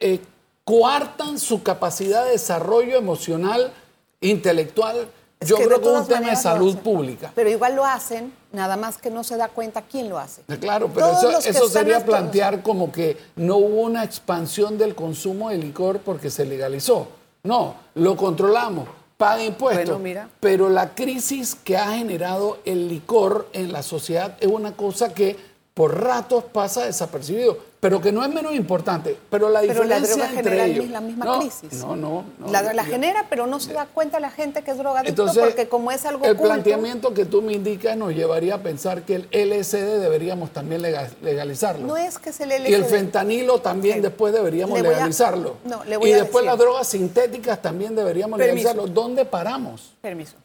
eh, 0.00 0.20
coartan 0.64 1.38
su 1.38 1.62
capacidad 1.62 2.24
de 2.24 2.32
desarrollo 2.32 2.98
emocional, 2.98 3.72
intelectual, 4.20 5.08
Yo 5.40 5.56
creo 5.56 5.80
que 5.80 5.92
es 5.92 6.00
un 6.00 6.06
tema 6.08 6.30
de 6.30 6.36
salud 6.36 6.76
pública. 6.78 7.30
Pero 7.34 7.50
igual 7.50 7.76
lo 7.76 7.84
hacen, 7.84 8.32
nada 8.50 8.76
más 8.76 8.96
que 8.98 9.10
no 9.10 9.22
se 9.22 9.36
da 9.36 9.48
cuenta 9.48 9.82
quién 9.82 10.08
lo 10.08 10.18
hace. 10.18 10.42
Claro, 10.58 10.90
pero 10.92 11.12
eso, 11.12 11.68
sería 11.68 12.04
plantear 12.04 12.62
como 12.62 12.90
que 12.90 13.16
no 13.36 13.56
hubo 13.58 13.82
una 13.82 14.02
expansión 14.02 14.78
del 14.78 14.94
consumo 14.94 15.50
de 15.50 15.58
licor 15.58 16.00
porque 16.00 16.30
se 16.30 16.44
legalizó. 16.44 17.08
No, 17.44 17.76
lo 17.94 18.16
controlamos, 18.16 18.88
paga 19.16 19.44
impuestos. 19.44 20.00
mira. 20.00 20.28
Pero 20.40 20.70
la 20.70 20.94
crisis 20.94 21.54
que 21.54 21.76
ha 21.76 21.92
generado 21.92 22.58
el 22.64 22.88
licor 22.88 23.48
en 23.52 23.70
la 23.70 23.82
sociedad 23.82 24.36
es 24.40 24.48
una 24.48 24.72
cosa 24.72 25.12
que 25.12 25.53
por 25.74 26.00
ratos 26.00 26.44
pasa 26.44 26.86
desapercibido 26.86 27.58
pero 27.84 28.00
que 28.00 28.12
no 28.12 28.24
es 28.24 28.32
menos 28.32 28.54
importante. 28.54 29.14
Pero 29.28 29.50
la 29.50 29.60
diferencia 29.60 30.00
la 30.00 30.00
droga 30.00 30.28
genera 30.28 30.64
ellos, 30.64 30.88
la 30.88 31.02
misma 31.02 31.38
crisis. 31.38 31.82
No, 31.82 31.94
no, 31.94 32.24
no. 32.38 32.50
La, 32.50 32.82
genera, 32.82 33.26
pero 33.28 33.46
no 33.46 33.60
se 33.60 33.74
da 33.74 33.84
cuenta 33.84 34.20
la 34.20 34.30
gente 34.30 34.62
que 34.62 34.70
es 34.70 34.78
drogadicto 34.78 35.26
porque 35.38 35.68
como 35.68 35.92
es 35.92 36.06
algo 36.06 36.24
El 36.24 36.34
planteamiento 36.38 37.12
que 37.12 37.26
tú 37.26 37.42
me 37.42 37.52
indicas 37.52 37.94
nos 37.94 38.14
llevaría 38.14 38.54
a 38.54 38.62
pensar 38.62 39.02
que 39.02 39.16
el 39.16 39.50
LSD 39.50 40.00
deberíamos 40.00 40.50
también 40.50 40.80
legalizarlo. 40.80 41.86
No 41.86 41.98
es 41.98 42.18
que 42.18 42.30
es 42.30 42.40
el 42.40 42.52
LSD. 42.52 42.70
Y 42.70 42.72
el 42.72 42.86
fentanilo 42.86 43.60
también 43.60 44.00
después 44.00 44.32
deberíamos 44.32 44.80
legalizarlo. 44.80 45.58
no, 45.66 45.84
le 45.84 45.98
voy 45.98 46.08
y 46.08 46.12
después 46.14 46.42
las 46.42 46.56
drogas 46.56 46.88
sintéticas 46.88 47.60
también 47.60 47.94
deberíamos 47.94 48.38
legalizarlo. 48.38 48.86
¿Dónde 48.86 49.26
paramos? 49.26 49.92
Permiso. 50.00 50.36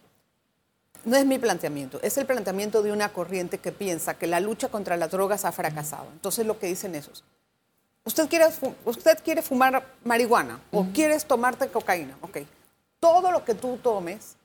No 1.05 1.15
es 1.15 1.25
mi 1.25 1.39
planteamiento, 1.39 1.99
es 2.01 2.17
el 2.17 2.25
planteamiento 2.25 2.81
de 2.81 2.91
una 2.91 3.09
corriente 3.09 3.57
que 3.57 3.71
piensa 3.71 4.15
que 4.15 4.27
la 4.27 4.39
lucha 4.39 4.69
contra 4.69 4.97
las 4.97 5.11
drogas 5.11 5.45
ha 5.45 5.51
fracasado. 5.51 6.07
Entonces 6.13 6.45
lo 6.45 6.59
que 6.59 6.67
dicen 6.67 6.95
esos. 6.95 7.23
Usted 8.05 8.27
quiere, 8.27 8.45
usted 8.85 9.19
quiere 9.23 9.41
fumar 9.41 9.85
marihuana 10.03 10.59
o 10.71 10.87
quieres 10.93 11.25
tomarte 11.25 11.67
cocaína, 11.67 12.17
ok. 12.21 12.39
Todo 12.99 13.31
lo 13.31 13.45
que 13.45 13.53
tú 13.53 13.77
tomes, 13.77 14.35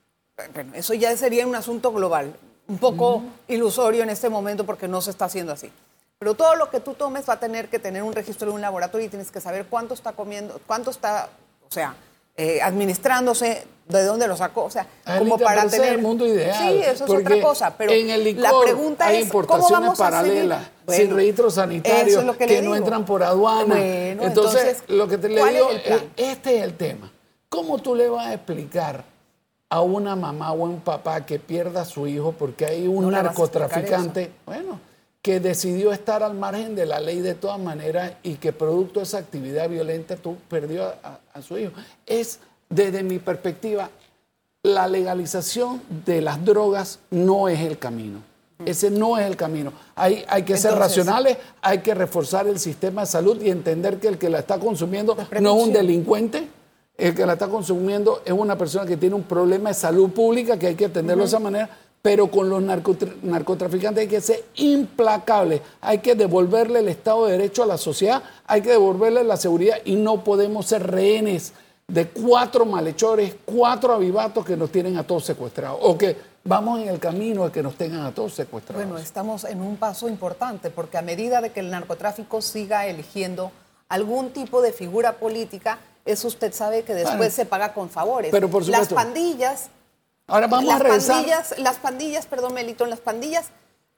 bueno, 0.55 0.75
eso 0.75 0.95
ya 0.95 1.17
sería 1.17 1.47
un 1.47 1.55
asunto 1.55 1.93
global, 1.93 2.37
un 2.69 2.79
poco 2.79 3.23
ilusorio 3.49 4.03
en 4.03 4.11
este 4.11 4.29
momento 4.29 4.65
porque 4.67 4.89
no 4.89 5.01
se 5.01 5.11
está 5.11 5.27
haciendo 5.27 5.53
así. 5.53 5.71
Pero 6.19 6.35
todo 6.35 6.55
lo 6.57 6.71
que 6.71 6.81
tú 6.81 6.95
tomes 6.95 7.29
va 7.29 7.35
a 7.35 7.41
tener 7.41 7.69
que 7.69 7.79
tener 7.79 8.03
un 8.03 8.13
registro 8.13 8.49
de 8.49 8.55
un 8.55 8.61
laboratorio 8.61 9.07
y 9.07 9.11
tienes 9.11 9.31
que 9.31 9.41
saber 9.41 9.67
cuánto 9.67 9.95
está 9.95 10.13
comiendo, 10.13 10.61
cuánto 10.67 10.91
está, 10.91 11.29
o 11.67 11.71
sea, 11.71 11.95
eh, 12.37 12.61
administrándose, 12.63 13.67
de 13.89 14.05
dónde 14.05 14.27
lo 14.27 14.37
sacó, 14.37 14.65
o 14.65 14.71
sea, 14.71 14.87
como 15.19 15.39
para 15.39 15.67
tener 15.67 15.95
el 15.95 16.03
mundo 16.03 16.27
ideal. 16.27 16.57
Sí, 16.57 16.81
eso 16.81 17.05
es 17.05 17.11
otra 17.11 17.41
cosa, 17.41 17.77
pero 17.77 17.93
en 17.93 18.11
el 18.11 18.41
la 18.41 18.53
pregunta 18.63 19.07
hay 19.07 19.19
es 19.19 19.25
importaciones 19.25 19.99
paralelas, 19.99 20.71
sin 20.89 21.15
registro 21.15 21.51
sanitario, 21.51 22.37
que, 22.37 22.63
no 22.63 22.75
entran 22.75 23.05
por 23.05 23.23
aduana. 23.23 23.77
entonces, 23.79 24.83
lo 24.89 25.07
que 25.07 25.19
te 25.19 25.29
le 25.29 25.45
digo, 25.45 25.71
es 25.71 26.03
este 26.17 26.59
es 26.59 26.63
el 26.65 26.75
tema. 26.77 27.13
¿Cómo 27.49 27.79
tú 27.79 27.95
le 27.95 28.09
vas 28.09 28.27
a 28.27 28.35
explicar 28.35 29.05
a 29.69 29.81
una 29.81 30.17
mamá 30.17 30.53
o 30.53 30.67
a 30.67 30.69
un 30.69 30.81
papá 30.81 31.25
que 31.25 31.39
pierda 31.39 31.83
a 31.83 31.85
su 31.85 32.07
hijo 32.07 32.33
porque 32.33 32.67
hay 32.67 32.89
un 32.89 33.11
narcotraficante? 33.11 34.33
Bueno, 34.47 34.81
que 35.25 35.41
decidió 35.41 35.91
estar 35.95 36.23
al 36.23 36.35
margen 36.35 36.75
de 36.75 36.85
la 36.85 37.01
ley 37.01 37.21
de 37.21 37.35
todas 37.35 37.59
maneras 37.59 38.13
y 38.23 38.35
que 38.35 38.53
producto 38.53 39.01
de 39.01 39.05
esa 39.05 39.17
actividad 39.17 39.71
violenta 39.71 40.17
tú 40.17 40.37
perdió 40.51 40.85
a, 40.85 41.41
su 41.41 41.57
hijo. 41.57 41.73
Es, 42.05 42.41
desde 42.69 43.03
mi 43.03 43.19
perspectiva, 43.19 43.89
la 44.63 44.87
legalización 44.87 45.81
de 46.05 46.21
las 46.21 46.45
drogas 46.45 46.99
no 47.11 47.49
es 47.49 47.61
el 47.61 47.79
camino. 47.79 48.19
Ese 48.67 48.91
no 48.91 49.17
es 49.17 49.25
el 49.25 49.35
camino. 49.35 49.73
Hay, 49.95 50.27
hay 50.29 50.43
que 50.43 50.59
ser 50.59 50.75
racionales, 50.75 51.39
hay 51.63 51.79
que 51.79 51.95
reforzar 51.95 52.47
el 52.47 52.59
sistema 52.59 53.01
de 53.01 53.07
salud 53.07 53.41
y 53.41 53.49
entender 53.49 53.99
que 54.01 54.09
el 54.09 54.19
que 54.19 54.29
la 54.29 54.41
está 54.41 54.59
consumiendo 54.59 55.17
no 55.41 55.57
es 55.57 55.65
un 55.65 55.73
delincuente, 55.73 56.47
el 56.99 57.15
que 57.15 57.25
la 57.25 57.33
está 57.33 57.49
consumiendo 57.49 58.21
es 58.27 58.33
una 58.33 58.59
persona 58.59 58.85
que 58.85 58.99
tiene 58.99 59.15
un 59.15 59.23
problema 59.23 59.71
de 59.71 59.75
salud 59.75 60.11
pública 60.11 60.59
que 60.59 60.67
hay 60.67 60.75
que 60.75 60.85
atenderlo 60.85 61.23
de 61.23 61.29
esa 61.29 61.41
manera 61.41 61.71
pero 62.05 62.31
con 62.31 62.51
los 62.51 62.63
narcotraficantes 62.63 64.03
hay 64.03 64.09
que 64.09 64.21
ser 64.21 64.45
implacable, 64.57 65.63
hay 65.81 66.01
que 66.01 66.15
devolverle 66.15 66.81
el 66.81 66.89
Estado 66.89 67.25
de 67.25 67.33
Derecho 67.33 67.63
a 67.63 67.67
la 67.67 67.79
sociedad, 67.79 68.23
hay 68.47 68.61
que 68.61 68.73
devolverle 68.73 69.25
la 69.25 69.39
seguridad 69.39 69.79
y 69.87 69.97
no 69.97 70.23
podemos 70.23 70.67
ser 70.67 70.87
rehenes 70.87 71.55
de 71.89 72.09
cuatro 72.09 72.67
malhechores, 72.67 73.35
cuatro 73.47 73.95
avivatos 73.95 74.45
que 74.45 74.55
nos 74.55 74.71
tienen 74.71 74.99
a 74.99 75.05
todos 75.05 75.25
secuestrados 75.25 75.79
o 75.81 75.97
que 75.97 76.15
vamos 76.45 76.79
en 76.81 76.89
el 76.89 76.99
camino 76.99 77.47
de 77.47 77.51
que 77.51 77.63
nos 77.63 77.75
tengan 77.75 78.05
a 78.05 78.13
todos 78.13 78.35
secuestrados. 78.35 78.85
Bueno, 78.85 79.03
estamos 79.03 79.45
en 79.45 79.63
un 79.63 79.79
paso 79.79 80.07
importante 80.07 80.69
porque 80.69 80.99
a 80.99 81.03
medida 81.03 81.41
de 81.41 81.53
que 81.53 81.61
el 81.61 81.71
narcotráfico 81.71 82.43
siga 82.43 82.87
eligiendo 82.87 83.51
algún 83.89 84.29
tipo 84.29 84.61
de 84.61 84.75
figura 84.75 85.15
política, 85.15 85.79
eso 86.05 86.29
usted 86.29 86.53
sabe 86.53 86.83
que 86.83 86.93
después 86.93 87.33
se 87.33 87.47
paga 87.47 87.73
con 87.73 87.89
favores. 87.89 88.31
Pero 88.31 88.51
por 88.51 88.63
supuesto, 88.63 88.95
Las 88.95 89.05
pandillas 89.05 89.71
Ahora 90.27 90.47
vamos 90.47 90.67
las 90.67 90.81
a 90.81 90.83
regresar. 90.83 91.17
Pandillas, 91.17 91.59
las 91.59 91.77
pandillas, 91.77 92.27
perdón, 92.27 92.55
Melitón, 92.55 92.91
las 92.91 93.01
pandillas 93.01 93.47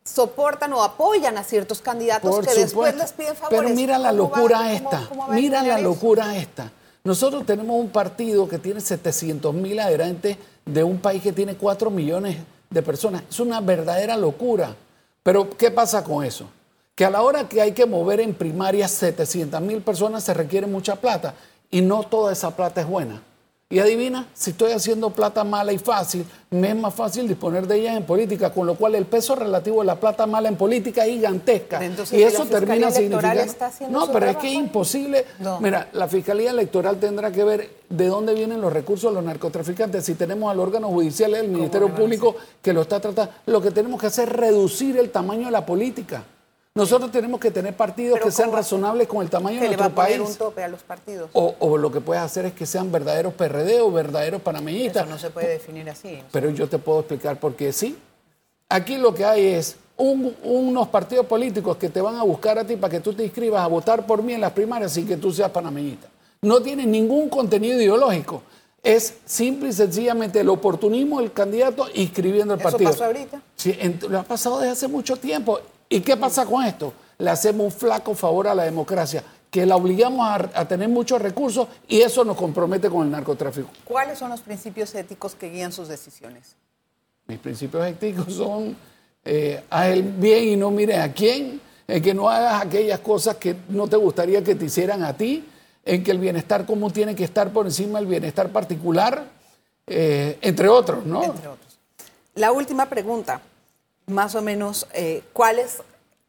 soportan 0.04 0.72
o 0.72 0.82
apoyan 0.82 1.36
a 1.36 1.44
ciertos 1.44 1.80
candidatos 1.80 2.46
que 2.46 2.54
después 2.54 2.96
les 2.96 3.12
piden 3.12 3.36
favores. 3.36 3.60
Pero 3.60 3.74
mira 3.74 3.98
la 3.98 4.12
locura 4.12 4.72
esta, 4.72 5.08
mira 5.30 5.62
la 5.62 5.78
locura 5.78 6.36
esta. 6.36 6.70
Nosotros 7.04 7.46
tenemos 7.46 7.78
un 7.78 7.90
partido 7.90 8.48
que 8.48 8.58
tiene 8.58 8.80
700 8.80 9.54
mil 9.54 9.78
adherentes 9.78 10.36
de 10.64 10.82
un 10.82 10.98
país 10.98 11.22
que 11.22 11.32
tiene 11.32 11.56
4 11.56 11.90
millones 11.90 12.36
de 12.70 12.82
personas. 12.82 13.22
Es 13.30 13.38
una 13.38 13.60
verdadera 13.60 14.16
locura. 14.16 14.74
Pero 15.22 15.50
¿qué 15.56 15.70
pasa 15.70 16.02
con 16.02 16.24
eso? 16.24 16.48
Que 16.94 17.04
a 17.04 17.10
la 17.10 17.22
hora 17.22 17.48
que 17.48 17.60
hay 17.60 17.72
que 17.72 17.86
mover 17.86 18.20
en 18.20 18.34
primaria 18.34 18.88
700 18.88 19.60
mil 19.60 19.82
personas 19.82 20.24
se 20.24 20.34
requiere 20.34 20.66
mucha 20.66 20.96
plata 20.96 21.34
y 21.70 21.80
no 21.80 22.02
toda 22.04 22.32
esa 22.32 22.56
plata 22.56 22.80
es 22.80 22.86
buena. 22.88 23.22
Y 23.68 23.80
adivina, 23.80 24.28
si 24.32 24.52
estoy 24.52 24.70
haciendo 24.70 25.10
plata 25.10 25.42
mala 25.42 25.72
y 25.72 25.78
fácil, 25.78 26.24
me 26.50 26.68
es 26.68 26.76
más 26.76 26.94
fácil 26.94 27.26
disponer 27.26 27.66
de 27.66 27.80
ellas 27.80 27.96
en 27.96 28.04
política, 28.04 28.52
con 28.52 28.64
lo 28.64 28.76
cual 28.76 28.94
el 28.94 29.06
peso 29.06 29.34
relativo 29.34 29.80
de 29.80 29.86
la 29.86 29.96
plata 29.96 30.24
mala 30.24 30.48
en 30.48 30.54
política 30.54 31.04
es 31.04 31.14
gigantesca. 31.14 31.80
y 32.12 32.22
eso 32.22 32.46
termina 32.46 32.92
significando... 32.92 33.52
No, 33.90 34.12
pero 34.12 34.26
es 34.26 34.36
que 34.36 34.46
es 34.46 34.54
imposible. 34.54 35.24
Mira, 35.58 35.88
la 35.94 36.06
Fiscalía 36.06 36.52
Electoral 36.52 37.00
tendrá 37.00 37.32
que 37.32 37.42
ver 37.42 37.70
de 37.88 38.06
dónde 38.06 38.34
vienen 38.34 38.60
los 38.60 38.72
recursos 38.72 39.10
de 39.10 39.16
los 39.16 39.24
narcotraficantes. 39.24 40.04
Si 40.04 40.14
tenemos 40.14 40.48
al 40.48 40.60
órgano 40.60 40.86
judicial, 40.86 41.34
el 41.34 41.48
Ministerio 41.48 41.92
Público, 41.92 42.36
que 42.62 42.72
lo 42.72 42.82
está 42.82 43.00
tratando, 43.00 43.32
lo 43.46 43.60
que 43.60 43.72
tenemos 43.72 44.00
que 44.00 44.06
hacer 44.06 44.28
es 44.28 44.36
reducir 44.36 44.96
el 44.96 45.10
tamaño 45.10 45.46
de 45.46 45.50
la 45.50 45.66
política. 45.66 46.22
Nosotros 46.76 47.10
tenemos 47.10 47.40
que 47.40 47.50
tener 47.50 47.74
partidos 47.74 48.20
que 48.20 48.30
sean 48.30 48.52
razonables 48.52 49.08
con 49.08 49.22
el 49.22 49.30
tamaño 49.30 49.58
de 49.58 49.68
nuestro 49.68 49.94
país. 49.94 50.20
un 50.20 50.34
tope 50.34 50.62
a 50.62 50.68
los 50.68 50.82
partidos? 50.82 51.30
O, 51.32 51.78
lo 51.78 51.90
que 51.90 52.02
puedes 52.02 52.22
hacer 52.22 52.44
es 52.44 52.52
que 52.52 52.66
sean 52.66 52.92
verdaderos 52.92 53.32
PRD 53.32 53.80
o 53.80 53.90
verdaderos 53.90 54.42
panameñistas. 54.42 55.04
Eso 55.04 55.10
no 55.10 55.18
se 55.18 55.30
puede 55.30 55.48
definir 55.48 55.88
así. 55.88 56.22
Pero 56.30 56.50
yo 56.50 56.68
te 56.68 56.76
puedo 56.76 57.00
explicar 57.00 57.40
por 57.40 57.56
qué 57.56 57.72
sí. 57.72 57.96
Aquí 58.68 58.98
lo 58.98 59.14
que 59.14 59.24
hay 59.24 59.46
es 59.46 59.76
unos 59.96 60.88
partidos 60.88 61.24
políticos 61.24 61.78
que 61.78 61.88
te 61.88 62.02
van 62.02 62.16
a 62.16 62.22
buscar 62.24 62.58
a 62.58 62.66
ti 62.66 62.76
para 62.76 62.90
que 62.90 63.00
tú 63.00 63.14
te 63.14 63.24
inscribas 63.24 63.62
a 63.62 63.68
votar 63.68 64.04
por 64.06 64.22
mí 64.22 64.34
en 64.34 64.42
las 64.42 64.52
primarias 64.52 64.92
sin 64.92 65.06
que 65.06 65.16
tú 65.16 65.32
seas 65.32 65.50
panameñista. 65.50 66.08
No 66.42 66.60
tiene 66.60 66.84
ningún 66.84 67.30
contenido 67.30 67.80
ideológico. 67.80 68.42
Es 68.82 69.14
simple 69.24 69.70
y 69.70 69.72
sencillamente 69.72 70.40
el 70.40 70.48
oportunismo 70.50 71.20
del 71.20 71.32
candidato 71.32 71.86
inscribiendo 71.94 72.52
el 72.52 72.60
partido. 72.60 72.90
¿Eso 72.90 72.98
pasó 72.98 73.04
ahorita? 73.06 73.40
Sí, 73.56 73.78
lo 74.10 74.20
ha 74.20 74.22
pasado 74.24 74.58
desde 74.58 74.72
hace 74.72 74.88
mucho 74.88 75.16
tiempo. 75.16 75.58
¿Y 75.88 76.00
qué 76.00 76.16
pasa 76.16 76.44
con 76.44 76.64
esto? 76.64 76.92
Le 77.18 77.30
hacemos 77.30 77.64
un 77.64 77.70
flaco 77.72 78.14
favor 78.14 78.48
a 78.48 78.54
la 78.54 78.64
democracia, 78.64 79.22
que 79.50 79.64
la 79.64 79.76
obligamos 79.76 80.28
a, 80.54 80.66
tener 80.66 80.88
muchos 80.88 81.20
recursos 81.20 81.68
y 81.88 82.00
eso 82.00 82.24
nos 82.24 82.36
compromete 82.36 82.90
con 82.90 83.06
el 83.06 83.10
narcotráfico. 83.10 83.68
¿Cuáles 83.84 84.18
son 84.18 84.30
los 84.30 84.40
principios 84.40 84.94
éticos 84.94 85.34
que 85.34 85.48
guían 85.48 85.72
sus 85.72 85.88
decisiones? 85.88 86.56
Mis 87.26 87.38
principios 87.38 87.86
éticos 87.86 88.34
son 88.34 88.76
eh, 89.24 89.62
haz 89.70 89.86
el 89.88 90.02
bien 90.02 90.48
y 90.48 90.56
no 90.56 90.70
mires 90.70 90.98
a 90.98 91.12
quién, 91.12 91.60
en 91.88 92.02
que 92.02 92.14
no 92.14 92.28
hagas 92.28 92.64
aquellas 92.64 93.00
cosas 93.00 93.36
que 93.36 93.56
no 93.68 93.88
te 93.88 93.96
gustaría 93.96 94.42
que 94.44 94.54
te 94.54 94.66
hicieran 94.66 95.02
a 95.02 95.16
ti, 95.16 95.44
en 95.84 96.04
que 96.04 96.10
el 96.10 96.18
bienestar 96.18 96.64
común 96.64 96.92
tiene 96.92 97.14
que 97.14 97.24
estar 97.24 97.50
por 97.52 97.66
encima 97.66 97.98
del 97.98 98.06
bienestar 98.06 98.50
particular, 98.50 99.24
eh, 99.86 100.38
entre 100.42 100.68
otros, 100.68 101.04
¿no? 101.06 101.24
Entre 101.24 101.48
otros. 101.48 101.78
La 102.34 102.52
última 102.52 102.86
pregunta 102.88 103.40
más 104.06 104.34
o 104.34 104.42
menos 104.42 104.86
eh, 104.92 105.22
cuáles, 105.32 105.82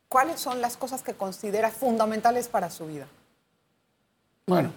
cuáles 0.07 0.39
son 0.39 0.61
las 0.61 0.77
cosas 0.77 1.03
que 1.03 1.13
considera 1.13 1.71
fundamentales 1.71 2.47
para 2.47 2.69
su 2.69 2.87
vida. 2.87 3.07
Bueno, 4.47 4.71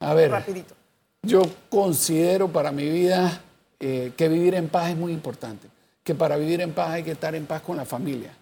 a 0.00 0.14
ver. 0.14 0.30
Rapidito. 0.30 0.74
Yo 1.22 1.42
considero 1.68 2.48
para 2.48 2.70
mi 2.70 2.88
vida 2.88 3.42
eh, 3.80 4.12
que 4.16 4.28
vivir 4.28 4.54
en 4.54 4.68
paz 4.68 4.90
es 4.90 4.96
muy 4.96 5.12
importante. 5.12 5.68
Que 6.04 6.14
para 6.14 6.36
vivir 6.36 6.60
en 6.60 6.72
paz 6.72 6.90
hay 6.90 7.02
que 7.02 7.12
estar 7.12 7.34
en 7.34 7.46
paz 7.46 7.62
con 7.62 7.76
la 7.76 7.84
familia. 7.84 8.32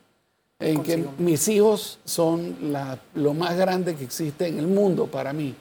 En 0.59 0.83
que 0.83 1.05
mis 1.19 1.49
hijos 1.49 1.99
son 2.05 2.57
lo 3.15 3.35
más 3.35 3.57
grande 3.57 3.95
que 3.95 4.05
existe 4.05 4.47
en 4.47 4.59
el 4.59 4.67
mundo 4.67 5.07
para 5.07 5.33
mí. 5.33 5.55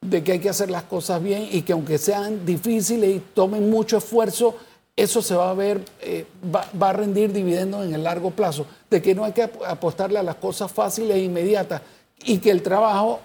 De 0.00 0.22
que 0.22 0.32
hay 0.32 0.38
que 0.40 0.50
hacer 0.50 0.70
las 0.70 0.82
cosas 0.82 1.22
bien 1.22 1.48
y 1.50 1.62
que 1.62 1.72
aunque 1.72 1.96
sean 1.96 2.44
difíciles 2.44 3.16
y 3.16 3.20
tomen 3.20 3.70
mucho 3.70 3.98
esfuerzo, 3.98 4.56
eso 4.96 5.22
se 5.22 5.34
va 5.34 5.50
a 5.50 5.54
ver, 5.54 5.82
eh, 6.00 6.26
va, 6.54 6.88
a 6.88 6.92
rendir 6.92 7.32
dividendos 7.32 7.86
en 7.86 7.94
el 7.94 8.02
largo 8.02 8.30
plazo, 8.30 8.66
de 8.90 9.00
que 9.00 9.14
no 9.14 9.24
hay 9.24 9.32
que 9.32 9.50
apostarle 9.66 10.18
a 10.18 10.22
las 10.22 10.36
cosas 10.36 10.70
fáciles 10.70 11.16
e 11.16 11.20
inmediatas 11.20 11.82
y 12.24 12.38
que 12.38 12.50
el 12.50 12.62
trabajo 12.62 13.20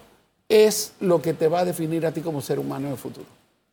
es 0.47 0.93
lo 0.99 1.21
que 1.21 1.33
te 1.33 1.47
va 1.47 1.59
a 1.59 1.65
definir 1.65 2.05
a 2.05 2.11
ti 2.11 2.21
como 2.21 2.41
ser 2.41 2.59
humano 2.59 2.87
en 2.87 2.93
el 2.93 2.97
futuro. 2.97 3.25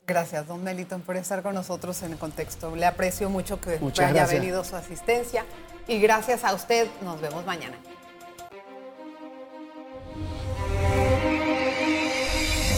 Gracias, 0.07 0.47
don 0.47 0.63
Meliton, 0.63 1.01
por 1.01 1.17
estar 1.17 1.43
con 1.43 1.55
nosotros 1.55 2.03
en 2.03 2.13
el 2.13 2.19
contexto. 2.19 2.75
Le 2.77 2.85
aprecio 2.85 3.31
mucho 3.31 3.61
que 3.61 3.79
Muchas 3.79 4.11
haya 4.11 4.27
venido 4.27 4.63
su 4.65 4.77
asistencia 4.77 5.47
y 5.89 5.99
gracias 5.99 6.45
a 6.45 6.53
usted. 6.53 6.89
Nos 7.03 7.21
vemos 7.21 7.47
mañana. 7.47 7.77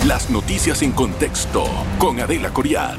Las 0.04 0.30
noticias 0.30 0.82
en 0.82 0.92
contexto 0.92 1.64
con 1.98 2.20
Adela 2.20 2.50
Coriad. 2.50 2.98